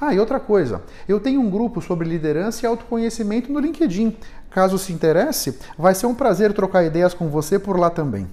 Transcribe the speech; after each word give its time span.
Ah, 0.00 0.14
e 0.14 0.18
outra 0.18 0.40
coisa, 0.40 0.80
eu 1.06 1.20
tenho 1.20 1.42
um 1.42 1.50
grupo 1.50 1.82
sobre 1.82 2.08
liderança 2.08 2.64
e 2.64 2.66
autoconhecimento 2.66 3.52
no 3.52 3.60
LinkedIn. 3.60 4.16
Caso 4.48 4.78
se 4.78 4.94
interesse, 4.94 5.58
vai 5.76 5.94
ser 5.94 6.06
um 6.06 6.14
prazer 6.14 6.54
trocar 6.54 6.84
ideias 6.84 7.12
com 7.12 7.28
você 7.28 7.58
por 7.58 7.78
lá 7.78 7.90
também. 7.90 8.26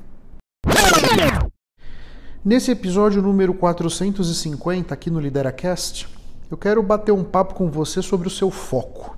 Nesse 2.43 2.71
episódio 2.71 3.21
número 3.21 3.53
450 3.53 4.93
aqui 4.93 5.11
no 5.11 5.19
LideraCast, 5.19 6.07
eu 6.49 6.55
quero 6.55 6.81
bater 6.81 7.11
um 7.11 7.25
papo 7.25 7.53
com 7.53 7.69
você 7.69 8.01
sobre 8.01 8.29
o 8.29 8.31
seu 8.31 8.49
foco. 8.49 9.17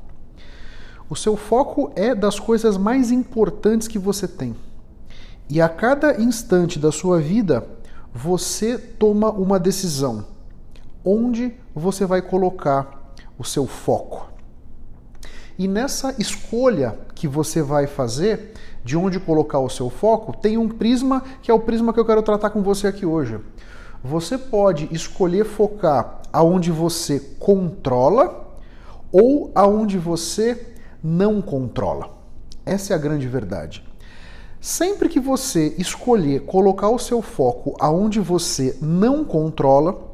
O 1.08 1.16
seu 1.16 1.38
foco 1.38 1.92
é 1.96 2.16
das 2.16 2.40
coisas 2.40 2.78
mais 2.78 3.12
importantes 3.12 3.88
que 3.88 4.00
você 4.00 4.28
tem. 4.28 4.56
E 5.48 5.62
a 5.62 5.70
cada 5.70 6.20
instante 6.20 6.80
da 6.80 6.92
sua 6.92 7.22
vida, 7.22 7.64
você 8.12 8.76
toma 8.76 9.30
uma 9.30 9.60
decisão 9.60 10.39
onde 11.04 11.54
você 11.74 12.06
vai 12.06 12.22
colocar 12.22 13.14
o 13.38 13.44
seu 13.44 13.66
foco. 13.66 14.30
E 15.58 15.68
nessa 15.68 16.16
escolha 16.18 16.98
que 17.14 17.28
você 17.28 17.62
vai 17.62 17.86
fazer 17.86 18.54
de 18.84 18.96
onde 18.96 19.20
colocar 19.20 19.60
o 19.60 19.70
seu 19.70 19.90
foco, 19.90 20.36
tem 20.38 20.58
um 20.58 20.70
prisma 20.70 21.22
que 21.42 21.52
é 21.52 21.54
o 21.54 21.60
prisma 21.60 21.94
que 21.94 22.00
eu 22.00 22.06
quero 22.06 22.24
tratar 22.24 22.50
com 22.50 22.62
você 22.62 22.88
aqui 22.88 23.06
hoje. 23.06 23.40
Você 24.02 24.38
pode 24.38 24.88
escolher 24.92 25.44
focar 25.44 26.22
aonde 26.32 26.72
você 26.72 27.20
controla 27.38 28.56
ou 29.12 29.52
aonde 29.54 29.98
você 29.98 30.76
não 31.04 31.42
controla. 31.42 32.18
Essa 32.66 32.94
é 32.94 32.96
a 32.96 33.00
grande 33.00 33.28
verdade. 33.28 33.84
Sempre 34.62 35.10
que 35.10 35.20
você 35.20 35.76
escolher 35.78 36.42
colocar 36.42 36.90
o 36.90 37.00
seu 37.00 37.22
foco 37.22 37.76
aonde 37.80 38.20
você 38.20 38.78
não 38.82 39.26
controla, 39.26 40.09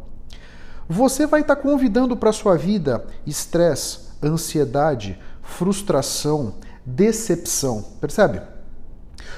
você 0.88 1.25
vai 1.25 1.41
estar 1.41 1.55
tá 1.55 1.61
convidando 1.61 2.16
para 2.16 2.31
sua 2.31 2.58
vida 2.58 3.05
estresse, 3.25 4.00
ansiedade, 4.23 5.19
frustração, 5.42 6.55
decepção. 6.86 7.83
Percebe? 8.00 8.42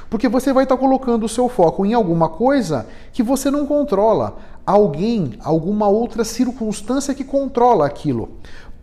Porque 0.10 0.28
você 0.28 0.54
vai 0.54 0.64
estar 0.64 0.76
tá 0.76 0.82
colocando 0.82 1.26
o 1.26 1.30
seu 1.30 1.50
foco 1.50 1.86
em 1.86 1.94
alguma 1.94 2.30
coisa 2.30 2.88
que 3.12 3.24
você 3.24 3.50
não 3.50 3.66
controla, 3.66 4.38
alguém, 4.66 5.38
alguma 5.44 5.88
outra 5.88 6.24
circunstância 6.24 7.14
que 7.14 7.24
controla 7.24 7.86
aquilo. 7.86 8.30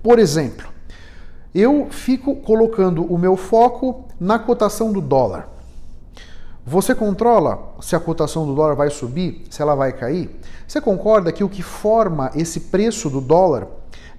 Por 0.03 0.19
exemplo, 0.19 0.69
eu 1.55 1.89
fico 1.91 2.37
colocando 2.37 3.05
o 3.05 3.19
meu 3.19 3.37
foco 3.37 4.05
na 4.19 4.39
cotação 4.39 4.93
do 4.93 5.01
dólar. 5.01 5.54
Você 6.67 6.95
controla 6.95 7.75
se 7.81 7.95
a 7.95 8.01
cotação 8.01 8.47
do 8.47 8.55
dólar 8.55 8.75
vai 8.75 8.89
subir, 8.89 9.45
se 9.51 9.61
ela 9.61 9.75
vai 9.75 9.93
cair? 9.93 10.31
Você 10.67 10.81
concorda 10.81 11.31
que 11.31 11.45
o 11.45 11.49
que 11.49 11.63
forma 11.63 12.31
esse 12.35 12.59
preço 12.61 13.11
do 13.11 13.21
dólar 13.21 13.69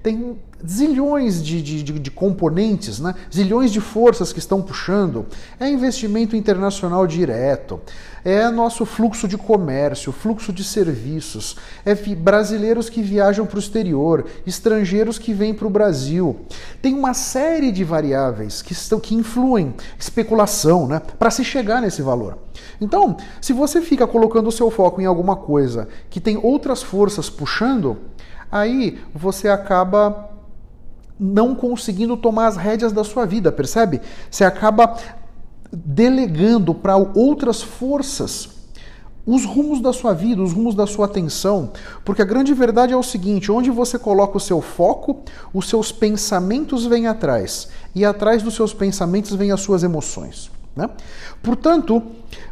tem 0.03 0.37
zilhões 0.67 1.43
de, 1.43 1.61
de, 1.61 1.83
de, 1.83 2.11
componentes, 2.11 2.99
né? 2.99 3.13
zilhões 3.33 3.71
de 3.71 3.79
forças 3.79 4.31
que 4.31 4.39
estão 4.39 4.61
puxando. 4.61 5.25
É 5.59 5.69
investimento 5.69 6.35
internacional 6.35 7.05
direto, 7.05 7.79
é 8.23 8.49
nosso 8.49 8.85
fluxo 8.85 9.27
de 9.27 9.37
comércio, 9.37 10.11
fluxo 10.11 10.51
de 10.51 10.63
serviços, 10.63 11.57
é 11.85 11.93
brasileiros 12.15 12.89
que 12.89 13.01
viajam 13.01 13.45
para 13.45 13.57
o 13.57 13.59
exterior, 13.59 14.25
estrangeiros 14.47 15.19
que 15.19 15.33
vêm 15.33 15.53
para 15.53 15.67
o 15.67 15.69
Brasil. 15.69 16.39
Tem 16.81 16.93
uma 16.93 17.13
série 17.13 17.71
de 17.71 17.83
variáveis 17.83 18.61
que, 18.61 18.73
estão, 18.73 18.99
que 18.99 19.13
influem, 19.13 19.73
especulação, 19.99 20.87
né? 20.87 21.01
para 21.19 21.29
se 21.31 21.43
chegar 21.43 21.81
nesse 21.81 22.01
valor. 22.01 22.37
Então, 22.79 23.17
se 23.39 23.53
você 23.53 23.81
fica 23.81 24.07
colocando 24.07 24.47
o 24.47 24.51
seu 24.51 24.71
foco 24.71 25.01
em 25.01 25.05
alguma 25.05 25.35
coisa 25.35 25.87
que 26.09 26.19
tem 26.19 26.37
outras 26.37 26.81
forças 26.81 27.29
puxando, 27.29 27.97
aí 28.51 28.99
você 29.13 29.47
acaba 29.47 30.34
não 31.19 31.55
conseguindo 31.55 32.17
tomar 32.17 32.47
as 32.47 32.57
rédeas 32.57 32.91
da 32.91 33.03
sua 33.03 33.25
vida, 33.25 33.51
percebe? 33.51 34.01
Você 34.29 34.43
acaba 34.43 34.97
delegando 35.71 36.73
para 36.73 36.97
outras 36.97 37.61
forças 37.61 38.49
os 39.25 39.43
rumos 39.43 39.81
da 39.81 39.91
sua 39.91 40.13
vida, 40.13 40.41
os 40.41 40.53
rumos 40.53 40.75
da 40.75 40.85
sua 40.85 41.05
atenção, 41.05 41.71
porque 42.03 42.21
a 42.21 42.25
grande 42.25 42.53
verdade 42.53 42.93
é 42.93 42.97
o 42.97 43.01
seguinte: 43.01 43.51
onde 43.51 43.71
você 43.71 43.97
coloca 43.97 44.37
o 44.37 44.39
seu 44.39 44.61
foco, 44.61 45.23
os 45.53 45.67
seus 45.67 45.91
pensamentos 45.91 46.85
vêm 46.85 47.07
atrás, 47.07 47.69
e 47.93 48.05
atrás 48.05 48.43
dos 48.43 48.53
seus 48.53 48.73
pensamentos 48.73 49.33
vêm 49.33 49.51
as 49.51 49.61
suas 49.61 49.83
emoções. 49.83 50.51
Né? 50.75 50.89
Portanto, 51.41 52.03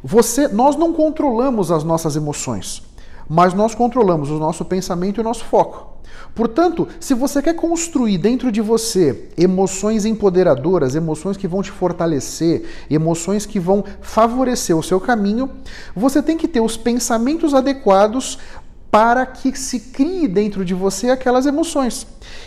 você, 0.04 0.48
nós 0.48 0.76
não 0.76 0.94
controlamos 0.94 1.72
as 1.72 1.84
nossas 1.84 2.16
emoções 2.16 2.82
mas 3.28 3.54
nós 3.54 3.74
controlamos 3.74 4.30
o 4.30 4.38
nosso 4.38 4.66
pensamento 4.66 5.20
e 5.20 5.22
o 5.22 5.24
nosso 5.24 5.46
foco. 5.46 5.93
Portanto, 6.36 6.88
se 7.00 7.14
você 7.14 7.42
quer 7.42 7.54
construir 7.54 8.18
dentro 8.18 8.52
de 8.52 8.60
você 8.60 9.30
emoções 9.38 10.04
empoderadoras, 10.04 10.96
emoções 10.96 11.38
que 11.38 11.48
vão 11.48 11.62
te 11.62 11.70
fortalecer, 11.70 12.64
emoções 12.90 13.46
que 13.46 13.60
vão 13.60 13.84
favorecer 14.02 14.76
o 14.76 14.82
seu 14.82 15.00
caminho, 15.00 15.50
você 15.96 16.24
tem 16.24 16.36
que 16.36 16.48
ter 16.48 16.60
os 16.60 16.76
pensamentos 16.76 17.54
adequados 17.54 18.40
para 18.90 19.26
que 19.26 19.58
se 19.58 19.80
crie 19.80 20.28
dentro 20.28 20.64
de 20.66 20.74
você 20.74 21.10
aquelas 21.10 21.46
emoções. 21.46 22.06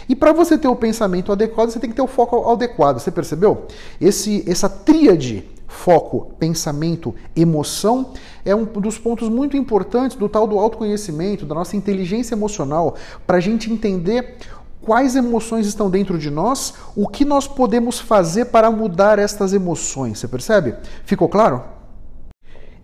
E 0.09 0.15
para 0.15 0.33
você 0.33 0.57
ter 0.57 0.69
o 0.69 0.77
pensamento 0.77 1.31
adequado, 1.33 1.71
você 1.71 1.79
tem 1.79 1.91
que 1.91 1.97
ter 1.97 2.03
o 2.03 2.07
foco 2.07 2.49
adequado. 2.51 2.99
Você 3.01 3.11
percebeu? 3.11 3.67
Esse, 4.01 4.45
essa 4.49 4.69
tríade 4.69 5.45
foco, 5.77 6.33
pensamento, 6.39 7.15
emoção, 7.35 8.13
é 8.45 8.55
um 8.55 8.65
dos 8.65 8.99
pontos 8.99 9.29
muito 9.29 9.57
importantes 9.57 10.17
do 10.17 10.29
tal 10.29 10.47
do 10.47 10.59
autoconhecimento, 10.59 11.45
da 11.45 11.55
nossa 11.55 11.77
inteligência 11.77 12.35
emocional, 12.35 12.97
para 13.27 13.37
a 13.37 13.41
gente 13.41 13.71
entender 13.71 14.37
quais 14.81 15.15
emoções 15.15 15.67
estão 15.67 15.91
dentro 15.91 16.19
de 16.19 16.31
nós, 16.31 16.75
o 16.97 17.07
que 17.07 17.25
nós 17.25 17.47
podemos 17.47 17.99
fazer 17.99 18.47
para 18.47 18.71
mudar 18.71 19.19
estas 19.19 19.53
emoções. 19.53 20.19
Você 20.19 20.27
percebe? 20.27 20.75
Ficou 21.05 21.29
claro? 21.29 21.63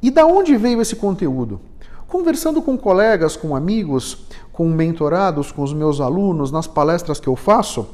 E 0.02 0.10
da 0.10 0.26
onde 0.26 0.56
veio 0.56 0.80
esse 0.80 0.96
conteúdo? 0.96 1.60
Conversando 2.08 2.60
com 2.60 2.76
colegas, 2.76 3.36
com 3.36 3.56
amigos, 3.56 4.26
com 4.62 4.68
mentorados, 4.68 5.50
com 5.50 5.60
os 5.60 5.72
meus 5.72 6.00
alunos, 6.00 6.52
nas 6.52 6.68
palestras 6.68 7.18
que 7.18 7.26
eu 7.26 7.34
faço, 7.34 7.84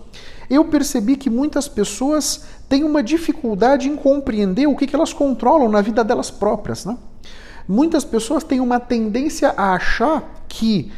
eu 0.50 0.66
percebi 0.66 1.16
que 1.16 1.30
muitas 1.30 1.66
pessoas 1.66 2.44
têm 2.68 2.84
uma 2.84 3.02
dificuldade 3.02 3.88
em 3.88 3.96
compreender 3.96 4.66
o 4.66 4.76
que, 4.76 4.94
elas 4.94 5.14
controlam 5.14 5.70
na 5.70 5.80
vida 5.80 6.04
delas 6.04 6.30
próprias. 6.30 6.84
Né? 6.84 6.94
Muitas 7.66 8.04
pessoas 8.04 8.44
têm 8.44 8.60
uma 8.60 8.78
tendência 8.78 9.54
a 9.56 9.72
achar 9.72 10.44
que 10.46 10.92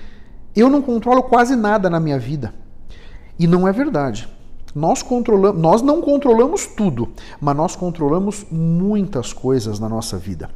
eu 0.56 0.68
não 0.68 0.82
controlo 0.82 1.22
quase 1.22 1.54
nada 1.54 1.88
na 1.88 2.00
minha 2.00 2.18
vida. 2.18 2.52
E 3.38 3.46
não 3.46 3.68
é 3.68 3.70
verdade. 3.70 4.28
Nós, 4.74 5.02
controlamos, 5.02 5.60
nós 5.60 5.82
não 5.82 6.00
controlamos 6.00 6.66
tudo, 6.66 7.08
mas 7.40 7.56
nós 7.56 7.74
controlamos 7.74 8.46
muitas 8.50 9.32
coisas 9.32 9.80
na 9.80 9.88
nossa 9.88 10.16
vida. 10.16 10.48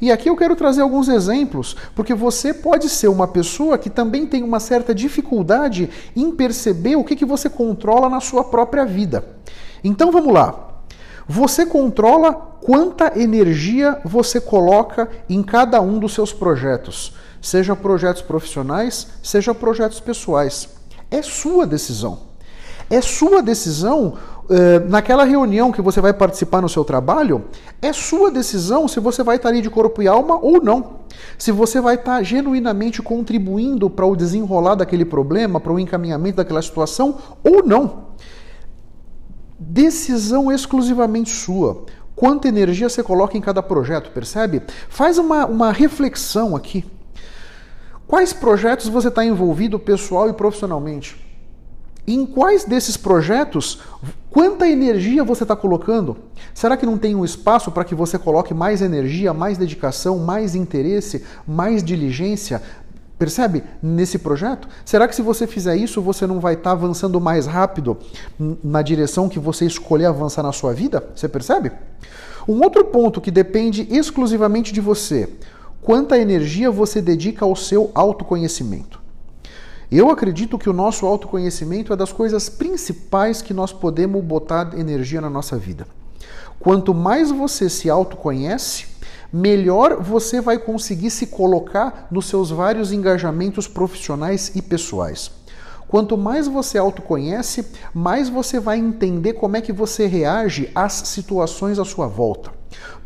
E 0.00 0.10
aqui 0.10 0.28
eu 0.28 0.36
quero 0.36 0.56
trazer 0.56 0.82
alguns 0.82 1.08
exemplos, 1.08 1.76
porque 1.94 2.12
você 2.12 2.52
pode 2.52 2.88
ser 2.88 3.08
uma 3.08 3.28
pessoa 3.28 3.78
que 3.78 3.88
também 3.88 4.26
tem 4.26 4.42
uma 4.42 4.58
certa 4.58 4.92
dificuldade 4.92 5.88
em 6.16 6.32
perceber 6.32 6.96
o 6.96 7.04
que, 7.04 7.14
que 7.14 7.24
você 7.24 7.48
controla 7.48 8.08
na 8.08 8.20
sua 8.20 8.42
própria 8.42 8.84
vida. 8.84 9.24
Então 9.84 10.10
vamos 10.10 10.32
lá. 10.32 10.82
Você 11.28 11.64
controla 11.64 12.32
quanta 12.32 13.20
energia 13.20 14.00
você 14.04 14.40
coloca 14.40 15.08
em 15.28 15.44
cada 15.44 15.80
um 15.80 16.00
dos 16.00 16.12
seus 16.12 16.32
projetos, 16.32 17.14
seja 17.40 17.76
projetos 17.76 18.20
profissionais, 18.20 19.06
seja 19.22 19.54
projetos 19.54 20.00
pessoais. 20.00 20.68
É 21.08 21.22
sua 21.22 21.66
decisão. 21.68 22.29
É 22.90 23.00
sua 23.00 23.40
decisão, 23.40 24.14
eh, 24.50 24.80
naquela 24.80 25.22
reunião 25.22 25.70
que 25.70 25.80
você 25.80 26.00
vai 26.00 26.12
participar 26.12 26.60
no 26.60 26.68
seu 26.68 26.84
trabalho, 26.84 27.44
é 27.80 27.92
sua 27.92 28.32
decisão 28.32 28.88
se 28.88 28.98
você 28.98 29.22
vai 29.22 29.36
estar 29.36 29.48
ali 29.48 29.62
de 29.62 29.70
corpo 29.70 30.02
e 30.02 30.08
alma 30.08 30.36
ou 30.42 30.60
não. 30.60 30.96
Se 31.38 31.52
você 31.52 31.80
vai 31.80 31.94
estar 31.94 32.20
genuinamente 32.24 33.00
contribuindo 33.00 33.88
para 33.88 34.04
o 34.04 34.16
desenrolar 34.16 34.74
daquele 34.74 35.04
problema, 35.04 35.60
para 35.60 35.72
o 35.72 35.78
encaminhamento 35.78 36.38
daquela 36.38 36.60
situação 36.60 37.16
ou 37.44 37.64
não. 37.64 38.06
Decisão 39.56 40.50
exclusivamente 40.50 41.30
sua. 41.30 41.84
Quanta 42.16 42.48
energia 42.48 42.88
você 42.88 43.04
coloca 43.04 43.38
em 43.38 43.40
cada 43.40 43.62
projeto, 43.62 44.10
percebe? 44.10 44.62
Faz 44.88 45.16
uma, 45.16 45.46
uma 45.46 45.70
reflexão 45.70 46.56
aqui. 46.56 46.84
Quais 48.04 48.32
projetos 48.32 48.88
você 48.88 49.06
está 49.06 49.24
envolvido 49.24 49.78
pessoal 49.78 50.28
e 50.28 50.32
profissionalmente? 50.32 51.29
Em 52.10 52.26
quais 52.26 52.64
desses 52.64 52.96
projetos, 52.96 53.78
quanta 54.30 54.68
energia 54.68 55.22
você 55.22 55.44
está 55.44 55.54
colocando? 55.54 56.16
Será 56.52 56.76
que 56.76 56.84
não 56.84 56.98
tem 56.98 57.14
um 57.14 57.24
espaço 57.24 57.70
para 57.70 57.84
que 57.84 57.94
você 57.94 58.18
coloque 58.18 58.52
mais 58.52 58.82
energia, 58.82 59.32
mais 59.32 59.56
dedicação, 59.56 60.18
mais 60.18 60.56
interesse, 60.56 61.24
mais 61.46 61.84
diligência? 61.84 62.60
Percebe? 63.16 63.62
Nesse 63.80 64.18
projeto? 64.18 64.66
Será 64.84 65.06
que 65.06 65.14
se 65.14 65.22
você 65.22 65.46
fizer 65.46 65.76
isso, 65.76 66.02
você 66.02 66.26
não 66.26 66.40
vai 66.40 66.54
estar 66.54 66.70
tá 66.70 66.72
avançando 66.72 67.20
mais 67.20 67.46
rápido 67.46 67.96
na 68.64 68.82
direção 68.82 69.28
que 69.28 69.38
você 69.38 69.64
escolher 69.64 70.06
avançar 70.06 70.42
na 70.42 70.50
sua 70.50 70.74
vida? 70.74 71.08
Você 71.14 71.28
percebe? 71.28 71.70
Um 72.48 72.60
outro 72.60 72.86
ponto 72.86 73.20
que 73.20 73.30
depende 73.30 73.86
exclusivamente 73.88 74.72
de 74.72 74.80
você: 74.80 75.28
quanta 75.80 76.18
energia 76.18 76.72
você 76.72 77.00
dedica 77.00 77.44
ao 77.44 77.54
seu 77.54 77.92
autoconhecimento. 77.94 78.99
Eu 79.90 80.08
acredito 80.08 80.56
que 80.56 80.70
o 80.70 80.72
nosso 80.72 81.04
autoconhecimento 81.04 81.92
é 81.92 81.96
das 81.96 82.12
coisas 82.12 82.48
principais 82.48 83.42
que 83.42 83.52
nós 83.52 83.72
podemos 83.72 84.22
botar 84.22 84.78
energia 84.78 85.20
na 85.20 85.28
nossa 85.28 85.56
vida. 85.56 85.84
Quanto 86.60 86.94
mais 86.94 87.32
você 87.32 87.68
se 87.68 87.90
autoconhece, 87.90 88.86
melhor 89.32 90.00
você 90.00 90.40
vai 90.40 90.58
conseguir 90.58 91.10
se 91.10 91.26
colocar 91.26 92.06
nos 92.08 92.26
seus 92.26 92.50
vários 92.50 92.92
engajamentos 92.92 93.66
profissionais 93.66 94.52
e 94.54 94.62
pessoais. 94.62 95.32
Quanto 95.88 96.16
mais 96.16 96.46
você 96.46 96.78
autoconhece, 96.78 97.66
mais 97.92 98.28
você 98.28 98.60
vai 98.60 98.78
entender 98.78 99.32
como 99.32 99.56
é 99.56 99.60
que 99.60 99.72
você 99.72 100.06
reage 100.06 100.70
às 100.72 100.92
situações 100.92 101.80
à 101.80 101.84
sua 101.84 102.06
volta. 102.06 102.52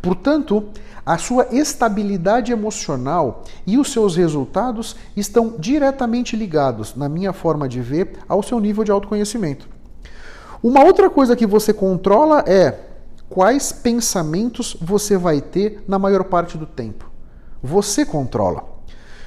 Portanto, 0.03 0.69
a 1.05 1.19
sua 1.19 1.49
estabilidade 1.51 2.51
emocional 2.53 3.45
e 3.67 3.77
os 3.77 3.93
seus 3.93 4.17
resultados 4.17 4.97
estão 5.17 5.55
diretamente 5.59 6.37
ligados, 6.37 6.95
na 6.95 7.09
minha 7.09 7.33
forma 7.33 7.69
de 7.69 7.81
ver, 7.81 8.19
ao 8.29 8.43
seu 8.43 8.59
nível 8.59 8.85
de 8.85 8.91
autoconhecimento. 8.91 9.69
Uma 10.63 10.83
outra 10.83 11.11
coisa 11.11 11.37
que 11.37 11.47
você 11.47 11.75
controla 11.75 12.43
é 12.47 12.79
quais 13.29 13.71
pensamentos 13.71 14.77
você 14.81 15.19
vai 15.19 15.41
ter 15.41 15.85
na 15.87 15.99
maior 15.99 16.25
parte 16.25 16.57
do 16.57 16.65
tempo. 16.65 17.11
Você 17.63 18.07
controla. 18.07 18.65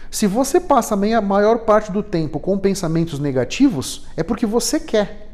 Se 0.10 0.26
você 0.26 0.60
passa 0.60 0.96
a 0.96 1.22
maior 1.22 1.60
parte 1.60 1.92
do 1.92 2.02
tempo 2.02 2.40
com 2.40 2.58
pensamentos 2.58 3.20
negativos, 3.20 4.08
é 4.16 4.24
porque 4.24 4.46
você 4.46 4.80
quer. 4.80 5.28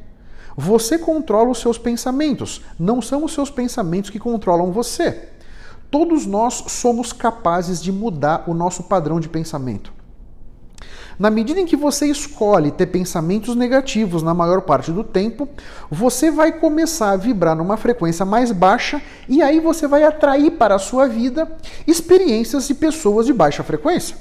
Você 0.58 0.98
controla 0.98 1.50
os 1.50 1.60
seus 1.60 1.78
pensamentos, 1.78 2.62
não 2.78 3.02
são 3.02 3.24
os 3.24 3.34
seus 3.34 3.50
pensamentos 3.50 4.10
que 4.10 4.20
controlam 4.20 4.72
você. 4.72 5.30
Todos 5.94 6.26
nós 6.26 6.64
somos 6.70 7.14
capazes 7.14 7.80
de 7.80 7.92
mudar 7.92 8.46
o 8.48 8.54
nosso 8.56 8.82
padrão 8.82 9.20
de 9.20 9.30
pensamento. 9.30 9.94
Na 11.20 11.30
medida 11.30 11.60
em 11.60 11.68
que 11.68 11.76
você 11.76 12.08
escolhe 12.08 12.72
ter 12.72 12.88
pensamentos 12.88 13.56
negativos 13.56 14.24
na 14.24 14.34
maior 14.34 14.64
parte 14.64 14.92
do 14.92 15.04
tempo, 15.04 15.48
você 15.92 16.32
vai 16.32 16.54
começar 16.54 17.12
a 17.12 17.16
vibrar 17.16 17.56
numa 17.56 17.78
frequência 17.78 18.26
mais 18.26 18.52
baixa 18.52 19.00
e 19.30 19.40
aí 19.44 19.60
você 19.60 19.88
vai 19.88 20.04
atrair 20.04 20.58
para 20.58 20.74
a 20.74 20.80
sua 20.80 21.08
vida 21.08 21.48
experiências 21.86 22.68
e 22.72 22.74
pessoas 22.74 23.28
de 23.28 23.34
baixa 23.34 23.62
frequência. 23.62 24.18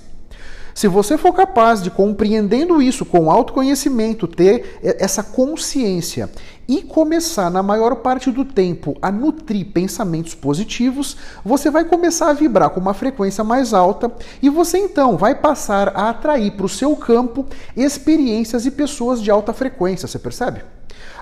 Se 0.74 0.88
você 0.88 1.18
for 1.18 1.32
capaz 1.32 1.82
de, 1.82 1.90
compreendendo 1.90 2.80
isso 2.80 3.04
com 3.04 3.30
autoconhecimento, 3.30 4.26
ter 4.26 4.78
essa 4.82 5.22
consciência 5.22 6.30
e 6.66 6.82
começar, 6.82 7.50
na 7.50 7.62
maior 7.62 7.96
parte 7.96 8.30
do 8.30 8.44
tempo, 8.44 8.96
a 9.02 9.10
nutrir 9.10 9.66
pensamentos 9.72 10.34
positivos, 10.34 11.16
você 11.44 11.70
vai 11.70 11.84
começar 11.84 12.30
a 12.30 12.32
vibrar 12.32 12.70
com 12.70 12.80
uma 12.80 12.94
frequência 12.94 13.44
mais 13.44 13.74
alta 13.74 14.10
e 14.40 14.48
você 14.48 14.78
então 14.78 15.16
vai 15.16 15.34
passar 15.34 15.88
a 15.94 16.08
atrair 16.08 16.52
para 16.52 16.66
o 16.66 16.68
seu 16.68 16.96
campo 16.96 17.46
experiências 17.76 18.64
e 18.64 18.70
pessoas 18.70 19.20
de 19.20 19.30
alta 19.30 19.52
frequência, 19.52 20.08
você 20.08 20.18
percebe? 20.18 20.62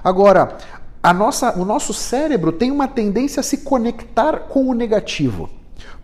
Agora, 0.05 0.57
a 1.03 1.13
nossa, 1.13 1.59
o 1.59 1.65
nosso 1.65 1.95
cérebro 1.95 2.53
tem 2.53 2.71
uma 2.71 2.87
tendência 2.87 3.41
a 3.41 3.45
se 3.45 3.59
conectar 3.59 4.41
com 4.41 4.69
o 4.69 4.75
negativo. 4.75 5.49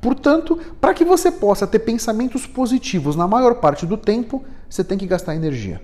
Portanto, 0.01 0.59
para 0.81 0.95
que 0.95 1.05
você 1.05 1.31
possa 1.31 1.67
ter 1.67 1.81
pensamentos 1.81 2.47
positivos 2.47 3.17
na 3.17 3.27
maior 3.27 3.57
parte 3.57 3.87
do 3.87 3.97
tempo, 3.97 4.45
você 4.69 4.85
tem 4.85 4.99
que 4.99 5.07
gastar 5.07 5.35
energia. 5.35 5.81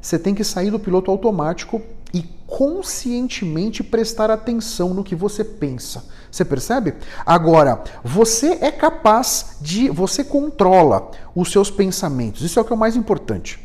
Você 0.00 0.18
tem 0.18 0.34
que 0.34 0.44
sair 0.44 0.70
do 0.70 0.78
piloto 0.78 1.10
automático 1.10 1.82
e 2.14 2.22
conscientemente 2.46 3.82
prestar 3.82 4.30
atenção 4.30 4.94
no 4.94 5.02
que 5.02 5.16
você 5.16 5.42
pensa. 5.42 6.04
Você 6.30 6.44
percebe? 6.44 6.94
Agora, 7.24 7.82
você 8.04 8.58
é 8.60 8.70
capaz 8.70 9.56
de. 9.60 9.88
Você 9.90 10.22
controla 10.22 11.10
os 11.34 11.50
seus 11.50 11.70
pensamentos. 11.70 12.42
Isso 12.42 12.58
é 12.58 12.62
o 12.62 12.64
que 12.64 12.72
é 12.72 12.76
o 12.76 12.78
mais 12.78 12.94
importante. 12.94 13.58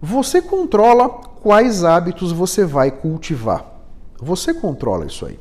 Você 0.00 0.42
controla 0.42 1.08
quais 1.08 1.82
hábitos 1.82 2.30
você 2.30 2.64
vai 2.64 2.90
cultivar. 2.90 3.64
Você 4.20 4.52
controla 4.52 5.06
isso 5.06 5.24
aí. 5.26 5.38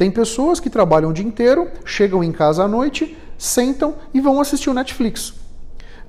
Tem 0.00 0.10
pessoas 0.10 0.58
que 0.58 0.70
trabalham 0.70 1.10
o 1.10 1.12
dia 1.12 1.26
inteiro, 1.26 1.68
chegam 1.84 2.24
em 2.24 2.32
casa 2.32 2.64
à 2.64 2.66
noite, 2.66 3.18
sentam 3.36 3.96
e 4.14 4.18
vão 4.18 4.40
assistir 4.40 4.70
o 4.70 4.72
Netflix. 4.72 5.34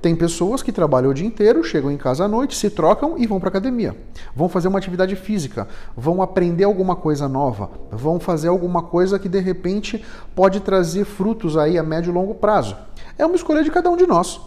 Tem 0.02 0.16
pessoas 0.16 0.64
que 0.64 0.72
trabalham 0.72 1.12
o 1.12 1.14
dia 1.14 1.28
inteiro, 1.28 1.62
chegam 1.62 1.92
em 1.92 1.98
casa 1.98 2.24
à 2.24 2.28
noite, 2.30 2.56
se 2.56 2.70
trocam 2.70 3.18
e 3.18 3.28
vão 3.28 3.38
para 3.38 3.50
academia. 3.50 3.94
Vão 4.34 4.48
fazer 4.48 4.70
uma 4.70 4.78
atividade 4.78 5.18
física, 5.18 5.68
vão 5.94 6.22
aprender 6.22 6.64
alguma 6.64 6.96
coisa 6.96 7.28
nova, 7.28 7.70
vão 7.92 8.18
fazer 8.18 8.48
alguma 8.48 8.82
coisa 8.82 9.20
que 9.20 9.28
de 9.28 9.42
repente 9.42 10.02
pode 10.34 10.62
trazer 10.62 11.04
frutos 11.04 11.58
aí 11.58 11.78
a 11.78 11.84
médio 11.84 12.12
e 12.12 12.14
longo 12.14 12.36
prazo. 12.36 12.78
É 13.18 13.26
uma 13.26 13.36
escolha 13.36 13.62
de 13.62 13.72
cada 13.72 13.90
um 13.90 13.98
de 13.98 14.08
nós. 14.08 14.40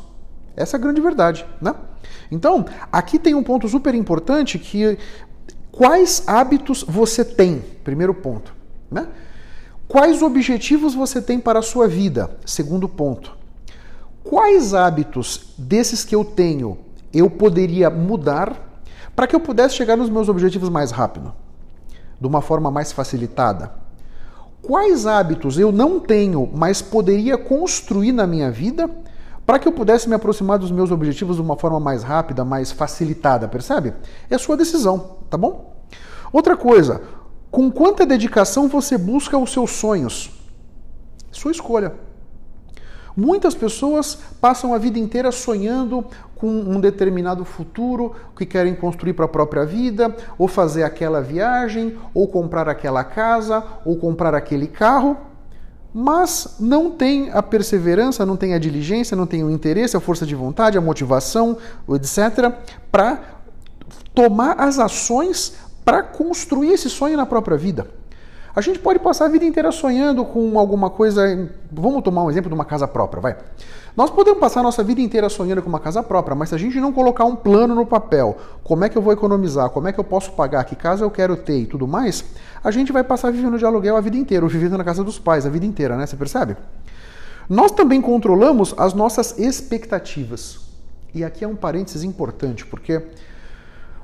Essa 0.57 0.79
é 0.79 0.79
a 0.79 0.81
grande 0.81 1.03
verdade, 1.03 1.45
né? 1.61 1.75
Então, 2.31 2.65
aqui 2.91 3.19
tem 3.19 3.35
um 3.35 3.43
ponto 3.43 3.69
super 3.69 3.95
importante 3.95 4.59
que 4.59 4.97
quais 5.71 6.23
hábitos 6.27 6.83
você 6.83 7.23
tem? 7.23 7.63
Primeiro 7.85 8.15
ponto, 8.15 8.55
né? 8.91 9.07
Quais 9.87 10.23
objetivos 10.23 10.95
você 10.95 11.21
tem 11.21 11.39
para 11.39 11.59
a 11.59 11.63
sua 11.63 11.87
vida? 11.87 12.37
Segundo 12.45 12.89
ponto. 12.89 13.37
Quais 14.23 14.73
hábitos 14.73 15.55
desses 15.59 16.05
que 16.05 16.15
eu 16.15 16.25
tenho 16.25 16.79
eu 17.13 17.31
poderia 17.31 17.91
mudar 17.91 18.81
para 19.15 19.27
que 19.27 19.37
eu 19.37 19.41
pudesse 19.41 19.77
chegar 19.77 19.97
nos 19.97 20.11
meus 20.11 20.29
objetivos 20.29 20.69
mais 20.69 20.91
rápido, 20.91 21.33
de 22.21 22.27
uma 22.27 22.41
forma 22.41 22.71
mais 22.71 22.91
facilitada? 22.91 23.73
Quais 24.63 25.07
hábitos 25.07 25.59
eu 25.59 25.71
não 25.71 26.01
tenho, 26.01 26.51
mas 26.53 26.81
poderia 26.81 27.37
construir 27.37 28.13
na 28.13 28.27
minha 28.27 28.51
vida 28.51 28.91
para 29.45 29.59
que 29.59 29.69
eu 29.69 29.73
pudesse 29.73 30.09
me 30.09 30.15
aproximar 30.15 30.59
dos 30.59 30.71
meus 30.71 30.91
objetivos 30.91 31.37
de 31.37 31.43
uma 31.43 31.57
forma 31.57 31.79
mais 31.79 32.03
rápida, 32.03 32.45
mais 32.47 32.73
facilitada, 32.73 33.47
percebe? 33.47 33.93
É 34.31 34.39
sua 34.39 34.57
decisão, 34.57 35.19
tá 35.29 35.37
bom? 35.37 35.75
Outra 36.33 36.57
coisa, 36.57 37.03
com 37.55 37.71
quanta 37.71 38.05
dedicação 38.05 38.67
você 38.67 38.99
busca 38.99 39.39
os 39.39 39.53
seus 39.53 39.71
sonhos? 39.71 40.29
Sua 41.31 41.53
escolha. 41.53 41.95
Muitas 43.17 43.55
pessoas 43.55 44.19
passam 44.41 44.75
a 44.75 44.79
vida 44.79 44.99
inteira 44.99 45.31
sonhando 45.31 46.05
com 46.35 46.49
um 46.49 46.81
determinado 46.81 47.45
futuro 47.45 48.13
que 48.37 48.45
querem 48.45 48.75
construir 48.75 49.13
para 49.13 49.27
a 49.27 49.29
própria 49.29 49.65
vida, 49.65 50.17
ou 50.37 50.49
fazer 50.49 50.83
aquela 50.83 51.23
viagem, 51.23 51.97
ou 52.13 52.27
comprar 52.27 52.69
aquela 52.69 53.05
casa, 53.05 53.63
ou 53.85 53.97
comprar 53.99 54.35
aquele 54.35 54.67
carro, 54.67 55.17
mas 55.95 56.57
não 56.59 56.91
tem 56.91 57.31
a 57.31 57.41
perseverança, 57.41 58.27
não 58.27 58.37
tem 58.37 58.55
a 58.55 58.59
diligência, 58.59 59.17
não 59.17 59.29
tem 59.29 59.45
o 59.45 59.51
interesse, 59.51 59.97
a 59.97 60.01
força 60.01 60.27
de 60.27 60.35
vontade, 60.35 60.77
a 60.77 60.81
motivação, 60.81 61.57
etc., 61.89 62.53
para 62.91 63.21
tomar 64.13 64.61
as 64.61 64.81
ações 64.81 65.55
para 65.85 66.03
construir 66.03 66.73
esse 66.73 66.89
sonho 66.89 67.17
na 67.17 67.27
própria 67.27 67.57
vida. 67.57 67.87
A 68.57 68.61
gente 68.61 68.79
pode 68.79 69.01
passar 69.01 69.25
a 69.25 69.29
vida 69.29 69.45
inteira 69.45 69.73
sonhando 69.73 70.25
com 70.25 70.57
alguma 70.61 70.89
coisa. 70.89 71.51
Vamos 71.73 72.05
tomar 72.05 72.23
um 72.23 72.31
exemplo 72.31 72.49
de 72.49 72.55
uma 72.55 72.65
casa 72.65 72.87
própria, 72.87 73.21
vai. 73.21 73.37
Nós 73.97 74.11
podemos 74.11 74.39
passar 74.39 74.61
a 74.61 74.63
nossa 74.63 74.83
vida 74.83 75.01
inteira 75.01 75.29
sonhando 75.29 75.61
com 75.61 75.69
uma 75.69 75.81
casa 75.81 76.03
própria, 76.05 76.37
mas 76.37 76.51
se 76.51 76.55
a 76.55 76.59
gente 76.59 76.81
não 76.81 76.93
colocar 76.93 77.25
um 77.25 77.35
plano 77.35 77.75
no 77.75 77.85
papel, 77.85 78.37
como 78.63 78.85
é 78.85 78.89
que 78.89 78.97
eu 78.97 79.03
vou 79.03 79.13
economizar, 79.13 79.71
como 79.71 79.89
é 79.89 79.93
que 79.93 79.99
eu 79.99 80.05
posso 80.05 80.33
pagar, 80.33 80.65
que 80.65 80.77
casa 80.77 81.05
eu 81.05 81.11
quero 81.11 81.37
ter 81.37 81.59
e 81.59 81.67
tudo 81.67 81.87
mais, 81.87 82.25
a 82.63 82.71
gente 82.71 82.93
vai 82.93 83.03
passar 83.03 83.33
vivendo 83.33 83.59
de 83.59 83.65
aluguel 83.65 83.97
a 83.97 84.01
vida 84.01 84.17
inteira, 84.17 84.45
ou 84.45 84.49
vivendo 84.49 84.79
na 84.79 84.85
casa 84.85 85.03
dos 85.03 85.19
pais 85.19 85.47
a 85.47 85.51
vida 85.51 85.67
inteira, 85.67 85.97
né? 85.97 86.07
Você 86.07 86.17
percebe? 86.17 86.57
Nós 87.49 87.73
também 87.73 88.01
controlamos 88.01 88.73
as 88.77 88.95
nossas 88.95 89.37
expectativas. 89.39 90.61
E 91.15 91.25
aqui 91.25 91.45
é 91.45 91.49
um 91.49 91.57
parênteses 91.57 92.03
importante, 92.03 92.67
porque 92.67 93.03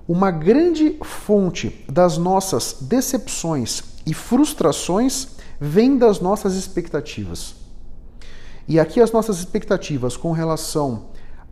uma 0.09 0.31
grande 0.31 0.99
fonte 1.03 1.85
das 1.89 2.19
nossas 2.19 2.79
decepções 2.81 3.83
e 4.07 4.15
frustrações 4.15 5.29
vem 5.61 5.97
das 5.97 6.21
nossas 6.21 6.55
expectativas. 6.55 7.55
E 8.67 8.79
aqui 8.79 9.01
as 9.01 9.13
nossas 9.13 9.39
expectativas 9.39 10.17
com 10.17 10.33
relação 10.33 11.07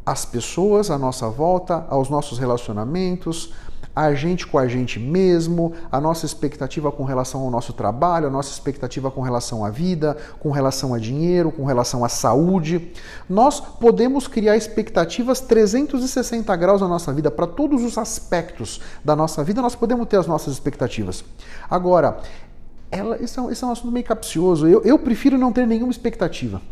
às 0.05 0.25
pessoas 0.25 0.91
à 0.91 0.99
nossa 0.99 1.29
volta, 1.29 1.87
aos 1.89 2.09
nossos 2.09 2.39
relacionamentos, 2.39 3.53
a 3.99 4.15
gente 4.15 4.47
com 4.47 4.59
a 4.59 4.69
gente 4.69 5.01
mesmo, 5.01 5.73
a 5.91 6.01
nossa 6.01 6.25
expectativa 6.25 6.93
com 6.93 7.03
relação 7.03 7.41
ao 7.41 7.51
nosso 7.51 7.73
trabalho, 7.73 8.29
a 8.29 8.31
nossa 8.31 8.53
expectativa 8.53 9.11
com 9.11 9.21
relação 9.21 9.65
à 9.65 9.71
vida, 9.71 10.17
com 10.39 10.53
relação 10.53 10.95
a 10.95 10.99
dinheiro, 10.99 11.51
com 11.51 11.65
relação 11.65 12.05
à 12.05 12.09
saúde. 12.09 12.93
Nós 13.29 13.59
podemos 13.59 14.29
criar 14.29 14.57
expectativas 14.57 15.41
360 15.41 16.55
graus 16.55 16.81
na 16.81 16.87
nossa 16.87 17.13
vida, 17.13 17.29
para 17.29 17.49
todos 17.49 17.83
os 17.83 17.99
aspectos 17.99 18.81
da 19.05 19.17
nossa 19.17 19.43
vida, 19.43 19.61
nós 19.61 19.75
podemos 19.75 20.07
ter 20.07 20.19
as 20.19 20.29
nossas 20.29 20.55
expectativas. 20.55 21.25
Agora, 21.69 22.19
ela, 22.93 23.21
isso, 23.21 23.41
é 23.41 23.43
um, 23.43 23.51
é 23.51 23.67
um 23.67 23.73
assunto 23.73 23.91
meio 23.91 24.07
capcioso. 24.07 24.69
Eu, 24.69 24.81
eu 24.85 24.97
prefiro 24.97 25.37
não 25.37 25.53
ter 25.53 25.67
nenhuma 25.67 25.91
expectativa. 25.91 26.63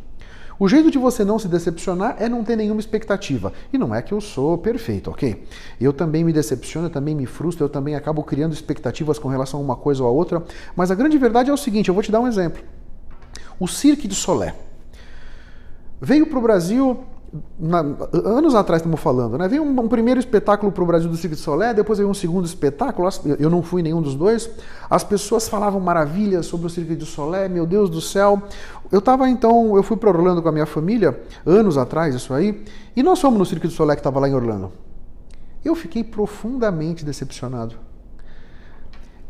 O 0.59 0.69
jeito 0.69 0.91
de 0.91 0.97
você 0.97 1.25
não 1.25 1.39
se 1.39 1.49
decepcionar 1.49 2.17
é 2.19 2.29
não 2.29 2.43
ter 2.43 2.57
nenhuma 2.57 2.81
expectativa. 2.81 3.53
E 3.73 3.77
não 3.77 3.95
é 3.95 4.01
que 4.01 4.13
eu 4.13 4.21
sou 4.21 4.57
perfeito, 4.57 5.11
ok? 5.11 5.45
Eu 5.81 5.93
também 5.93 6.25
me 6.25 6.33
decepciono, 6.33 6.87
eu 6.87 6.91
também 6.91 7.15
me 7.15 7.27
frustro, 7.27 7.65
eu 7.65 7.69
também 7.69 7.95
acabo 7.95 8.23
criando 8.23 8.55
expectativas 8.55 9.19
com 9.19 9.29
relação 9.29 9.61
a 9.61 9.63
uma 9.63 9.77
coisa 9.77 10.03
ou 10.03 10.09
a 10.09 10.13
outra. 10.13 10.43
Mas 10.75 10.91
a 10.91 10.95
grande 10.95 11.19
verdade 11.19 11.51
é 11.51 11.53
o 11.53 11.59
seguinte: 11.59 11.89
eu 11.89 11.95
vou 11.95 12.03
te 12.03 12.11
dar 12.11 12.21
um 12.21 12.27
exemplo. 12.27 12.63
O 13.61 13.69
Cirque 13.69 14.09
de 14.09 14.15
Solé 14.15 14.55
veio 16.01 16.27
para 16.27 16.39
o 16.39 16.43
Brasil 16.43 17.05
na, 17.59 17.81
anos 18.25 18.55
atrás 18.55 18.81
estamos 18.81 19.01
falando, 19.01 19.37
né? 19.37 19.49
Veio 19.49 19.63
um, 19.63 19.81
um 19.81 19.89
primeiro 19.89 20.21
espetáculo 20.21 20.71
para 20.71 20.83
o 20.83 20.87
Brasil 20.87 21.09
do 21.09 21.17
Cirque 21.17 21.37
de 21.37 21.43
Solé, 21.43 21.75
depois 21.75 21.99
veio 21.99 22.09
um 22.09 22.15
segundo 22.15 22.47
espetáculo, 22.47 23.09
eu 23.39 23.51
não 23.51 23.63
fui 23.63 23.83
nenhum 23.83 24.01
dos 24.01 24.15
dois. 24.15 24.49
As 24.89 25.03
pessoas 25.03 25.49
falavam 25.49 25.81
maravilhas 25.81 26.47
sobre 26.47 26.67
o 26.67 26.71
Cirque 26.71 26.95
de 26.95 27.05
Solé, 27.05 27.49
meu 27.49 27.67
Deus 27.67 27.91
do 27.91 28.01
céu. 28.01 28.43
Eu 28.91 29.01
estava 29.01 29.29
então, 29.29 29.77
eu 29.77 29.83
fui 29.83 29.97
para 29.97 30.11
Orlando 30.11 30.43
com 30.43 30.49
a 30.49 30.53
minha 30.53 30.67
família, 30.67 31.21
anos 31.45 31.77
atrás, 31.77 32.15
isso 32.15 32.33
aí, 32.33 32.65
e 32.95 33.03
nós 33.03 33.21
fomos 33.21 33.39
no 33.39 33.47
Cirque 33.47 33.69
de 33.69 33.75
Solé 33.75 33.95
que 33.95 34.01
estava 34.01 34.21
lá 34.21 34.29
em 34.29 34.35
Orlando. 34.35 34.73
Eu 35.65 35.75
fiquei 35.75 36.05
profundamente 36.05 37.05
decepcionado. 37.05 37.75